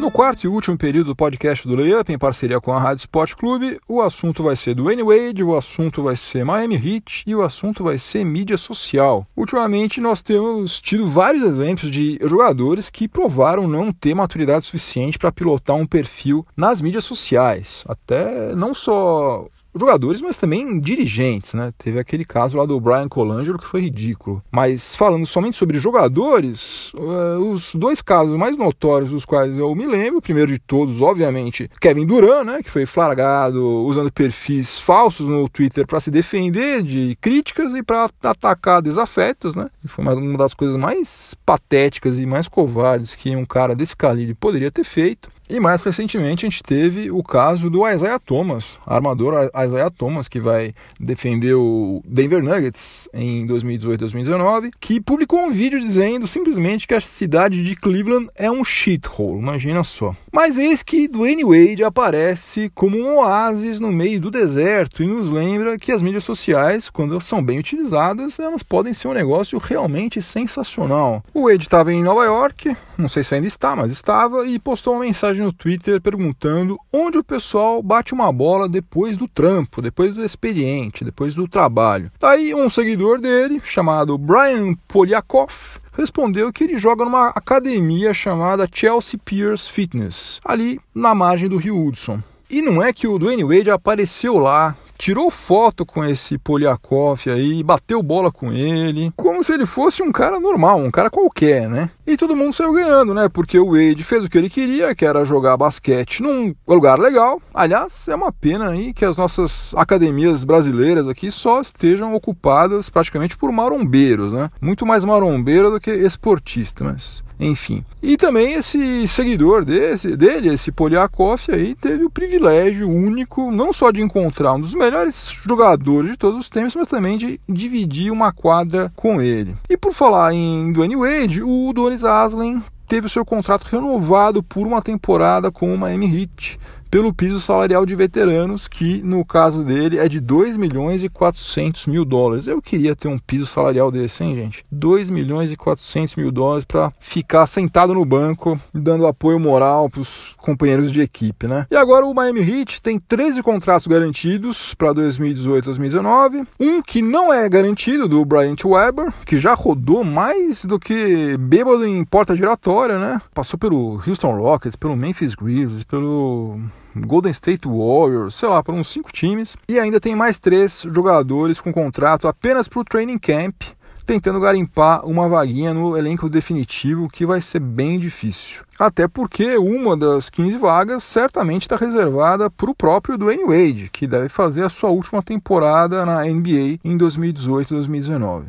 No 0.00 0.10
quarto 0.10 0.44
e 0.44 0.48
último 0.48 0.78
período 0.78 1.08
do 1.08 1.14
podcast 1.14 1.68
do 1.68 1.76
Layup, 1.76 2.10
em 2.10 2.16
parceria 2.16 2.58
com 2.58 2.72
a 2.72 2.80
Rádio 2.80 3.00
Sport 3.00 3.34
Clube, 3.34 3.78
o 3.86 4.00
assunto 4.00 4.42
vai 4.42 4.56
ser 4.56 4.74
do 4.74 4.84
Wade, 4.84 5.44
o 5.44 5.54
assunto 5.54 6.02
vai 6.02 6.16
ser 6.16 6.42
Miami 6.42 6.76
Heat 6.76 7.24
e 7.26 7.34
o 7.34 7.42
assunto 7.42 7.84
vai 7.84 7.98
ser 7.98 8.24
mídia 8.24 8.56
social. 8.56 9.26
Ultimamente 9.36 10.00
nós 10.00 10.22
temos 10.22 10.80
tido 10.80 11.06
vários 11.06 11.44
exemplos 11.44 11.90
de 11.90 12.18
jogadores 12.22 12.88
que 12.88 13.06
provaram 13.06 13.68
não 13.68 13.92
ter 13.92 14.14
maturidade 14.14 14.64
suficiente 14.64 15.18
para 15.18 15.30
pilotar 15.30 15.76
um 15.76 15.86
perfil 15.86 16.46
nas 16.56 16.80
mídias 16.80 17.04
sociais. 17.04 17.84
Até 17.86 18.56
não 18.56 18.72
só 18.72 19.46
jogadores, 19.74 20.20
mas 20.20 20.36
também 20.36 20.80
dirigentes, 20.80 21.54
né? 21.54 21.72
Teve 21.78 21.98
aquele 21.98 22.24
caso 22.24 22.58
lá 22.58 22.66
do 22.66 22.80
Brian 22.80 23.08
Colangelo 23.08 23.58
que 23.58 23.66
foi 23.66 23.82
ridículo. 23.82 24.42
Mas 24.50 24.94
falando 24.94 25.26
somente 25.26 25.56
sobre 25.56 25.78
jogadores, 25.78 26.92
uh, 26.94 27.50
os 27.50 27.74
dois 27.74 28.02
casos 28.02 28.36
mais 28.36 28.56
notórios 28.56 29.10
dos 29.10 29.24
quais 29.24 29.58
eu 29.58 29.74
me 29.74 29.86
lembro, 29.86 30.18
o 30.18 30.22
primeiro 30.22 30.50
de 30.50 30.58
todos, 30.58 31.00
obviamente, 31.00 31.68
Kevin 31.80 32.06
Durant, 32.06 32.44
né? 32.44 32.62
Que 32.62 32.70
foi 32.70 32.86
flagrado 32.86 33.64
usando 33.84 34.12
perfis 34.12 34.78
falsos 34.78 35.26
no 35.26 35.48
Twitter 35.48 35.86
para 35.86 36.00
se 36.00 36.10
defender 36.10 36.82
de 36.82 37.16
críticas 37.20 37.72
e 37.72 37.82
para 37.82 38.08
atacar 38.22 38.82
desafetos, 38.82 39.54
né? 39.54 39.68
Foi 39.86 40.04
uma 40.04 40.38
das 40.38 40.54
coisas 40.54 40.76
mais 40.76 41.34
patéticas 41.44 42.18
e 42.18 42.26
mais 42.26 42.48
covardes 42.48 43.14
que 43.14 43.34
um 43.34 43.44
cara 43.44 43.74
desse 43.74 43.96
calibre 43.96 44.34
poderia 44.34 44.70
ter 44.70 44.84
feito. 44.84 45.30
E 45.52 45.58
mais 45.58 45.82
recentemente 45.82 46.46
a 46.46 46.48
gente 46.48 46.62
teve 46.62 47.10
o 47.10 47.24
caso 47.24 47.68
do 47.68 47.84
Isaiah 47.84 48.20
Thomas, 48.20 48.78
armador 48.86 49.50
Isaiah 49.52 49.90
Thomas, 49.90 50.28
que 50.28 50.38
vai 50.38 50.72
defender 50.98 51.54
o 51.54 52.00
Denver 52.06 52.40
Nuggets 52.40 53.08
em 53.12 53.44
2018-2019, 53.48 54.70
que 54.78 55.00
publicou 55.00 55.40
um 55.40 55.50
vídeo 55.50 55.80
dizendo 55.80 56.24
simplesmente 56.28 56.86
que 56.86 56.94
a 56.94 57.00
cidade 57.00 57.64
de 57.64 57.74
Cleveland 57.74 58.28
é 58.36 58.48
um 58.48 58.62
shithole, 58.62 59.40
imagina 59.40 59.82
só. 59.82 60.14
Mas 60.30 60.56
eis 60.56 60.84
que 60.84 61.08
Dwayne 61.08 61.42
Wade 61.42 61.82
aparece 61.82 62.70
como 62.72 62.96
um 62.96 63.16
oásis 63.16 63.80
no 63.80 63.90
meio 63.90 64.20
do 64.20 64.30
deserto 64.30 65.02
e 65.02 65.06
nos 65.08 65.28
lembra 65.28 65.76
que 65.76 65.90
as 65.90 66.00
mídias 66.00 66.22
sociais, 66.22 66.88
quando 66.88 67.20
são 67.20 67.42
bem 67.42 67.58
utilizadas, 67.58 68.38
elas 68.38 68.62
podem 68.62 68.92
ser 68.92 69.08
um 69.08 69.14
negócio 69.14 69.58
realmente 69.58 70.22
sensacional. 70.22 71.24
O 71.34 71.48
Wade 71.48 71.64
estava 71.64 71.92
em 71.92 72.04
Nova 72.04 72.24
York, 72.24 72.76
não 72.96 73.08
sei 73.08 73.24
se 73.24 73.34
ainda 73.34 73.48
está, 73.48 73.74
mas 73.74 73.90
estava, 73.90 74.46
e 74.46 74.56
postou 74.56 74.94
uma 74.94 75.00
mensagem 75.00 75.39
no 75.40 75.52
Twitter 75.52 76.00
perguntando 76.00 76.78
onde 76.92 77.18
o 77.18 77.24
pessoal 77.24 77.82
bate 77.82 78.12
uma 78.12 78.32
bola 78.32 78.68
depois 78.68 79.16
do 79.16 79.26
trampo, 79.26 79.82
depois 79.82 80.14
do 80.14 80.24
expediente, 80.24 81.04
depois 81.04 81.34
do 81.34 81.48
trabalho. 81.48 82.12
Daí 82.20 82.54
um 82.54 82.70
seguidor 82.70 83.20
dele, 83.20 83.60
chamado 83.64 84.16
Brian 84.16 84.74
Polyakov, 84.86 85.80
respondeu 85.92 86.52
que 86.52 86.64
ele 86.64 86.78
joga 86.78 87.04
numa 87.04 87.28
academia 87.28 88.14
chamada 88.14 88.68
Chelsea 88.72 89.18
Piers 89.22 89.68
Fitness, 89.68 90.40
ali 90.44 90.78
na 90.94 91.14
margem 91.14 91.48
do 91.48 91.56
rio 91.56 91.84
Hudson. 91.84 92.22
E 92.48 92.60
não 92.60 92.82
é 92.82 92.92
que 92.92 93.06
o 93.06 93.18
Dwayne 93.18 93.44
Wade 93.44 93.70
apareceu 93.70 94.36
lá 94.36 94.76
tirou 95.00 95.30
foto 95.30 95.86
com 95.86 96.04
esse 96.04 96.36
Poliakov 96.36 97.30
aí, 97.30 97.62
bateu 97.62 98.02
bola 98.02 98.30
com 98.30 98.52
ele, 98.52 99.10
como 99.16 99.42
se 99.42 99.50
ele 99.50 99.64
fosse 99.64 100.02
um 100.02 100.12
cara 100.12 100.38
normal, 100.38 100.76
um 100.78 100.90
cara 100.90 101.08
qualquer, 101.08 101.70
né? 101.70 101.88
E 102.06 102.18
todo 102.18 102.36
mundo 102.36 102.52
saiu 102.52 102.74
ganhando, 102.74 103.14
né? 103.14 103.26
Porque 103.26 103.58
o 103.58 103.72
Wade 103.72 104.04
fez 104.04 104.26
o 104.26 104.28
que 104.28 104.36
ele 104.36 104.50
queria, 104.50 104.94
que 104.94 105.06
era 105.06 105.24
jogar 105.24 105.56
basquete 105.56 106.22
num 106.22 106.54
lugar 106.68 106.98
legal. 106.98 107.40
Aliás, 107.54 108.08
é 108.08 108.14
uma 108.14 108.30
pena 108.30 108.68
aí 108.68 108.92
que 108.92 109.06
as 109.06 109.16
nossas 109.16 109.72
academias 109.74 110.44
brasileiras 110.44 111.08
aqui 111.08 111.30
só 111.30 111.62
estejam 111.62 112.14
ocupadas 112.14 112.90
praticamente 112.90 113.38
por 113.38 113.50
marombeiros, 113.50 114.34
né? 114.34 114.50
Muito 114.60 114.84
mais 114.84 115.02
marombeiro 115.02 115.70
do 115.70 115.80
que 115.80 115.90
esportista, 115.90 116.84
mas 116.84 117.22
enfim. 117.40 117.84
E 118.02 118.16
também 118.16 118.52
esse 118.52 119.08
seguidor 119.08 119.64
desse, 119.64 120.16
dele, 120.16 120.52
esse 120.52 120.70
Poliakov 120.70 121.40
aí, 121.48 121.74
teve 121.74 122.04
o 122.04 122.10
privilégio 122.10 122.88
único 122.88 123.50
não 123.50 123.72
só 123.72 123.90
de 123.90 124.02
encontrar 124.02 124.52
um 124.52 124.60
dos 124.60 124.74
melhores 124.74 125.30
jogadores 125.46 126.12
de 126.12 126.16
todos 126.16 126.38
os 126.38 126.48
tempos, 126.48 126.76
mas 126.76 126.88
também 126.88 127.16
de 127.16 127.40
dividir 127.48 128.12
uma 128.12 128.32
quadra 128.32 128.92
com 128.94 129.20
ele. 129.22 129.56
E 129.68 129.76
por 129.76 129.92
falar 129.92 130.34
em 130.34 130.70
Dwayne 130.72 130.96
Wade, 130.96 131.42
o 131.42 131.72
Donis 131.72 132.04
Aslin 132.04 132.62
teve 132.86 133.06
o 133.06 133.10
seu 133.10 133.24
contrato 133.24 133.64
renovado 133.64 134.42
por 134.42 134.66
uma 134.66 134.82
temporada 134.82 135.50
com 135.50 135.72
o 135.72 135.78
Miami 135.78 136.22
Heat 136.22 136.58
pelo 136.90 137.14
piso 137.14 137.38
salarial 137.40 137.86
de 137.86 137.94
veteranos, 137.94 138.66
que 138.66 139.02
no 139.02 139.24
caso 139.24 139.62
dele 139.62 139.98
é 139.98 140.08
de 140.08 140.18
2 140.18 140.56
milhões 140.56 141.04
e 141.04 141.08
400 141.08 141.86
mil 141.86 142.04
dólares. 142.04 142.46
Eu 142.46 142.60
queria 142.60 142.96
ter 142.96 143.08
um 143.08 143.18
piso 143.18 143.46
salarial 143.46 143.90
desse, 143.90 144.24
hein, 144.24 144.34
gente? 144.34 144.64
2 144.72 145.08
milhões 145.08 145.52
e 145.52 145.56
400 145.56 146.16
mil 146.16 146.32
dólares 146.32 146.64
para 146.64 146.92
ficar 146.98 147.46
sentado 147.46 147.94
no 147.94 148.04
banco, 148.04 148.60
dando 148.74 149.06
apoio 149.06 149.38
moral 149.38 149.88
para 149.88 150.00
os 150.00 150.34
companheiros 150.36 150.90
de 150.90 151.00
equipe, 151.00 151.46
né? 151.46 151.66
E 151.70 151.76
agora 151.76 152.04
o 152.04 152.14
Miami 152.14 152.40
Heat 152.40 152.82
tem 152.82 152.98
13 152.98 153.42
contratos 153.42 153.86
garantidos 153.86 154.74
para 154.74 154.92
2018 154.92 155.64
2019. 155.66 156.44
Um 156.58 156.82
que 156.82 157.02
não 157.02 157.32
é 157.32 157.48
garantido, 157.48 158.08
do 158.08 158.24
Bryant 158.24 158.64
Weber, 158.64 159.12
que 159.24 159.36
já 159.36 159.54
rodou 159.54 160.02
mais 160.02 160.64
do 160.64 160.78
que 160.78 161.36
bêbado 161.38 161.86
em 161.86 162.04
porta 162.04 162.36
giratória, 162.36 162.98
né? 162.98 163.20
Passou 163.32 163.58
pelo 163.58 164.02
Houston 164.06 164.36
Rockets, 164.36 164.76
pelo 164.76 164.96
Memphis 164.96 165.34
Grizzlies, 165.34 165.84
pelo 165.84 166.58
Golden 166.96 167.30
State 167.30 167.66
Warriors, 167.66 168.34
sei 168.34 168.48
lá, 168.48 168.62
para 168.62 168.74
uns 168.74 168.88
cinco 168.88 169.12
times. 169.12 169.56
E 169.68 169.78
ainda 169.78 170.00
tem 170.00 170.14
mais 170.14 170.38
três 170.38 170.86
jogadores 170.92 171.60
com 171.60 171.72
contrato 171.72 172.26
apenas 172.26 172.68
para 172.68 172.80
o 172.80 172.84
training 172.84 173.18
camp, 173.18 173.62
tentando 174.04 174.40
garimpar 174.40 175.06
uma 175.06 175.28
vaguinha 175.28 175.72
no 175.72 175.96
elenco 175.96 176.28
definitivo, 176.28 177.08
que 177.08 177.24
vai 177.24 177.40
ser 177.40 177.60
bem 177.60 177.98
difícil. 177.98 178.64
Até 178.78 179.06
porque 179.06 179.56
uma 179.56 179.96
das 179.96 180.28
15 180.28 180.56
vagas 180.58 181.04
certamente 181.04 181.62
está 181.62 181.76
reservada 181.76 182.50
para 182.50 182.70
o 182.70 182.74
próprio 182.74 183.16
Dwayne 183.16 183.44
Wade, 183.44 183.90
que 183.92 184.06
deve 184.06 184.28
fazer 184.28 184.64
a 184.64 184.68
sua 184.68 184.90
última 184.90 185.22
temporada 185.22 186.04
na 186.04 186.24
NBA 186.24 186.80
em 186.84 186.98
2018-2019. 186.98 188.46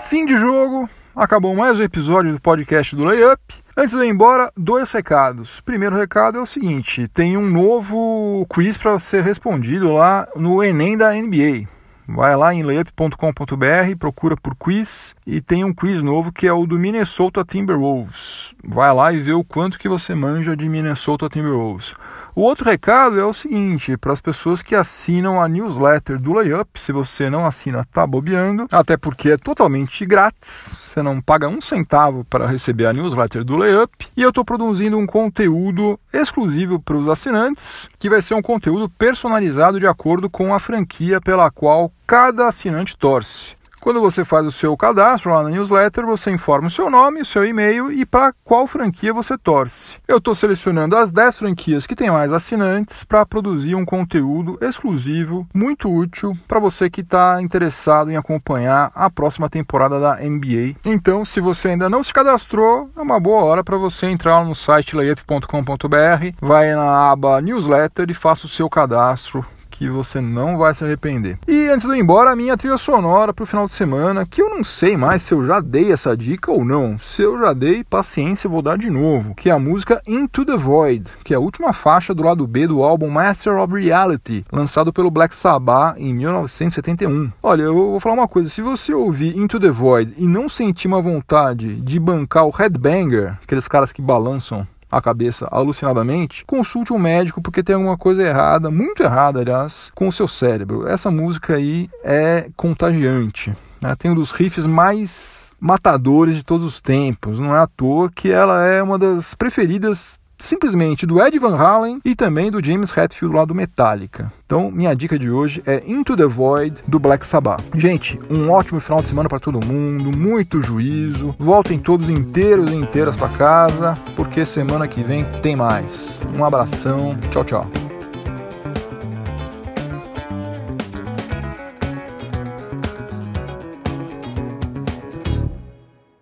Fim 0.00 0.24
de 0.24 0.36
jogo, 0.36 0.88
acabou 1.16 1.54
mais 1.56 1.80
um 1.80 1.82
episódio 1.82 2.32
do 2.32 2.40
podcast 2.40 2.94
do 2.94 3.04
Layup. 3.04 3.65
Antes 3.78 3.94
de 3.94 4.02
ir 4.06 4.08
embora, 4.08 4.50
dois 4.56 4.90
recados. 4.90 5.60
Primeiro 5.60 5.94
recado 5.94 6.38
é 6.38 6.40
o 6.40 6.46
seguinte: 6.46 7.06
tem 7.08 7.36
um 7.36 7.50
novo 7.50 8.46
quiz 8.48 8.78
para 8.78 8.98
ser 8.98 9.22
respondido 9.22 9.92
lá 9.92 10.26
no 10.34 10.64
Enem 10.64 10.96
da 10.96 11.12
NBA. 11.12 11.68
Vai 12.08 12.36
lá 12.36 12.54
em 12.54 12.62
layup.com.br, 12.62 13.96
procura 13.98 14.36
por 14.36 14.54
quiz 14.54 15.16
e 15.26 15.40
tem 15.40 15.64
um 15.64 15.74
quiz 15.74 16.00
novo 16.02 16.32
que 16.32 16.46
é 16.46 16.52
o 16.52 16.64
do 16.64 16.78
Minnesota 16.78 17.44
Timberwolves. 17.44 18.54
Vai 18.64 18.94
lá 18.94 19.12
e 19.12 19.20
vê 19.20 19.32
o 19.32 19.42
quanto 19.42 19.76
que 19.76 19.88
você 19.88 20.14
manja 20.14 20.56
de 20.56 20.68
Minnesota 20.68 21.28
Timberwolves. 21.28 21.94
O 22.32 22.42
outro 22.42 22.66
recado 22.66 23.18
é 23.18 23.24
o 23.24 23.32
seguinte, 23.32 23.96
para 23.96 24.12
as 24.12 24.20
pessoas 24.20 24.60
que 24.60 24.74
assinam 24.74 25.40
a 25.40 25.48
newsletter 25.48 26.20
do 26.20 26.34
Layup, 26.34 26.78
se 26.78 26.92
você 26.92 27.30
não 27.30 27.46
assina, 27.46 27.82
tá 27.84 28.06
bobeando, 28.06 28.66
até 28.70 28.96
porque 28.96 29.30
é 29.30 29.36
totalmente 29.38 30.04
grátis, 30.04 30.76
você 30.82 31.02
não 31.02 31.20
paga 31.20 31.48
um 31.48 31.62
centavo 31.62 32.24
para 32.26 32.46
receber 32.46 32.86
a 32.86 32.92
newsletter 32.92 33.42
do 33.42 33.56
Layup, 33.56 34.06
e 34.14 34.22
eu 34.22 34.28
estou 34.28 34.44
produzindo 34.44 34.98
um 34.98 35.06
conteúdo 35.06 35.98
exclusivo 36.12 36.78
para 36.78 36.98
os 36.98 37.08
assinantes, 37.08 37.88
que 37.98 38.10
vai 38.10 38.20
ser 38.20 38.34
um 38.34 38.42
conteúdo 38.42 38.88
personalizado 38.90 39.80
de 39.80 39.86
acordo 39.86 40.28
com 40.28 40.54
a 40.54 40.60
franquia 40.60 41.20
pela 41.22 41.50
qual 41.50 41.90
cada 42.06 42.46
assinante 42.46 42.96
torce 42.96 43.56
Quando 43.80 44.00
você 44.00 44.24
faz 44.24 44.46
o 44.46 44.50
seu 44.50 44.76
cadastro 44.76 45.32
lá 45.32 45.42
na 45.42 45.50
newsletter, 45.50 46.06
você 46.06 46.30
informa 46.30 46.66
o 46.66 46.70
seu 46.70 46.90
nome, 46.90 47.20
o 47.20 47.24
seu 47.24 47.44
e-mail 47.44 47.90
e 47.90 48.04
para 48.04 48.32
qual 48.44 48.66
franquia 48.66 49.12
você 49.12 49.38
torce. 49.38 49.98
Eu 50.08 50.18
estou 50.18 50.34
selecionando 50.34 50.96
as 50.96 51.12
10 51.12 51.36
franquias 51.36 51.86
que 51.86 51.94
têm 51.94 52.10
mais 52.10 52.32
assinantes 52.32 53.04
para 53.04 53.24
produzir 53.24 53.76
um 53.76 53.84
conteúdo 53.84 54.58
exclusivo, 54.60 55.46
muito 55.54 55.92
útil 55.92 56.36
para 56.48 56.58
você 56.58 56.90
que 56.90 57.00
está 57.00 57.40
interessado 57.40 58.10
em 58.10 58.16
acompanhar 58.16 58.90
a 58.94 59.08
próxima 59.08 59.48
temporada 59.48 60.00
da 60.00 60.16
NBA. 60.16 60.74
Então, 60.84 61.24
se 61.24 61.40
você 61.40 61.68
ainda 61.68 61.88
não 61.88 62.02
se 62.02 62.12
cadastrou, 62.12 62.90
é 62.96 63.00
uma 63.00 63.20
boa 63.20 63.44
hora 63.44 63.62
para 63.62 63.76
você 63.76 64.06
entrar 64.06 64.44
no 64.44 64.54
site 64.54 64.96
layup.com.br, 64.96 66.36
vai 66.40 66.74
na 66.74 67.10
aba 67.10 67.40
newsletter 67.40 68.06
e 68.10 68.14
faça 68.14 68.46
o 68.46 68.48
seu 68.48 68.68
cadastro 68.68 69.44
que 69.76 69.88
você 69.88 70.20
não 70.20 70.56
vai 70.56 70.74
se 70.74 70.84
arrepender. 70.84 71.38
E 71.46 71.68
antes 71.68 71.86
de 71.86 71.94
ir 71.94 72.00
embora, 72.00 72.30
a 72.30 72.36
minha 72.36 72.56
trilha 72.56 72.76
sonora 72.76 73.32
para 73.32 73.42
o 73.42 73.46
final 73.46 73.66
de 73.66 73.72
semana, 73.72 74.26
que 74.26 74.40
eu 74.40 74.48
não 74.48 74.64
sei 74.64 74.96
mais 74.96 75.22
se 75.22 75.34
eu 75.34 75.44
já 75.44 75.60
dei 75.60 75.92
essa 75.92 76.16
dica 76.16 76.50
ou 76.50 76.64
não. 76.64 76.98
Se 76.98 77.22
eu 77.22 77.38
já 77.38 77.52
dei, 77.52 77.84
paciência, 77.84 78.48
vou 78.48 78.62
dar 78.62 78.78
de 78.78 78.88
novo. 78.88 79.34
Que 79.34 79.50
é 79.50 79.52
a 79.52 79.58
música 79.58 80.00
Into 80.06 80.44
the 80.44 80.56
Void, 80.56 81.10
que 81.22 81.34
é 81.34 81.36
a 81.36 81.40
última 81.40 81.72
faixa 81.72 82.14
do 82.14 82.22
lado 82.22 82.46
B 82.46 82.66
do 82.66 82.82
álbum 82.82 83.10
Master 83.10 83.58
of 83.58 83.74
Reality, 83.74 84.44
lançado 84.50 84.92
pelo 84.92 85.10
Black 85.10 85.34
Sabbath 85.34 85.98
em 85.98 86.14
1971. 86.14 87.30
Olha, 87.42 87.62
eu 87.62 87.74
vou 87.74 88.00
falar 88.00 88.14
uma 88.14 88.28
coisa: 88.28 88.48
se 88.48 88.62
você 88.62 88.94
ouvir 88.94 89.36
Into 89.36 89.60
the 89.60 89.70
Void 89.70 90.14
e 90.16 90.26
não 90.26 90.48
sentir 90.48 90.88
uma 90.88 91.00
vontade 91.00 91.76
de 91.76 92.00
bancar 92.00 92.46
o 92.46 92.50
headbanger, 92.50 93.36
aqueles 93.42 93.68
caras 93.68 93.92
que 93.92 94.00
balançam 94.00 94.66
a 94.90 95.00
cabeça 95.00 95.48
alucinadamente, 95.50 96.44
consulte 96.46 96.92
um 96.92 96.98
médico 96.98 97.40
porque 97.40 97.62
tem 97.62 97.74
alguma 97.74 97.96
coisa 97.96 98.22
errada, 98.22 98.70
muito 98.70 99.02
errada, 99.02 99.40
aliás, 99.40 99.90
com 99.94 100.08
o 100.08 100.12
seu 100.12 100.28
cérebro. 100.28 100.86
Essa 100.86 101.10
música 101.10 101.56
aí 101.56 101.90
é 102.04 102.48
contagiante. 102.56 103.52
Né? 103.80 103.94
Tem 103.96 104.10
um 104.10 104.14
dos 104.14 104.30
riffs 104.30 104.66
mais 104.66 105.52
matadores 105.60 106.36
de 106.36 106.44
todos 106.44 106.66
os 106.66 106.80
tempos. 106.80 107.40
Não 107.40 107.54
é 107.54 107.60
à 107.60 107.66
toa 107.66 108.10
que 108.10 108.30
ela 108.30 108.64
é 108.64 108.82
uma 108.82 108.98
das 108.98 109.34
preferidas 109.34 110.18
simplesmente 110.38 111.06
do 111.06 111.20
Ed 111.22 111.38
Van 111.38 111.56
Halen 111.56 112.00
e 112.04 112.14
também 112.14 112.50
do 112.50 112.64
James 112.64 112.96
Hetfield 112.96 113.34
lá 113.34 113.44
do 113.44 113.54
Metallica. 113.54 114.32
Então, 114.44 114.70
minha 114.70 114.94
dica 114.94 115.18
de 115.18 115.30
hoje 115.30 115.62
é 115.66 115.82
Into 115.86 116.16
the 116.16 116.26
Void 116.26 116.76
do 116.86 116.98
Black 116.98 117.26
Sabbath. 117.26 117.62
Gente, 117.74 118.18
um 118.30 118.50
ótimo 118.50 118.80
final 118.80 119.00
de 119.00 119.08
semana 119.08 119.28
para 119.28 119.40
todo 119.40 119.64
mundo, 119.64 120.16
muito 120.16 120.60
juízo. 120.60 121.34
Voltem 121.38 121.78
todos 121.78 122.08
inteiros 122.08 122.70
e 122.70 122.74
inteiras 122.74 123.16
para 123.16 123.28
casa, 123.28 123.98
porque 124.14 124.44
semana 124.44 124.86
que 124.86 125.02
vem 125.02 125.24
tem 125.42 125.56
mais. 125.56 126.26
Um 126.36 126.44
abração. 126.44 127.16
Tchau, 127.30 127.44
tchau. 127.44 127.95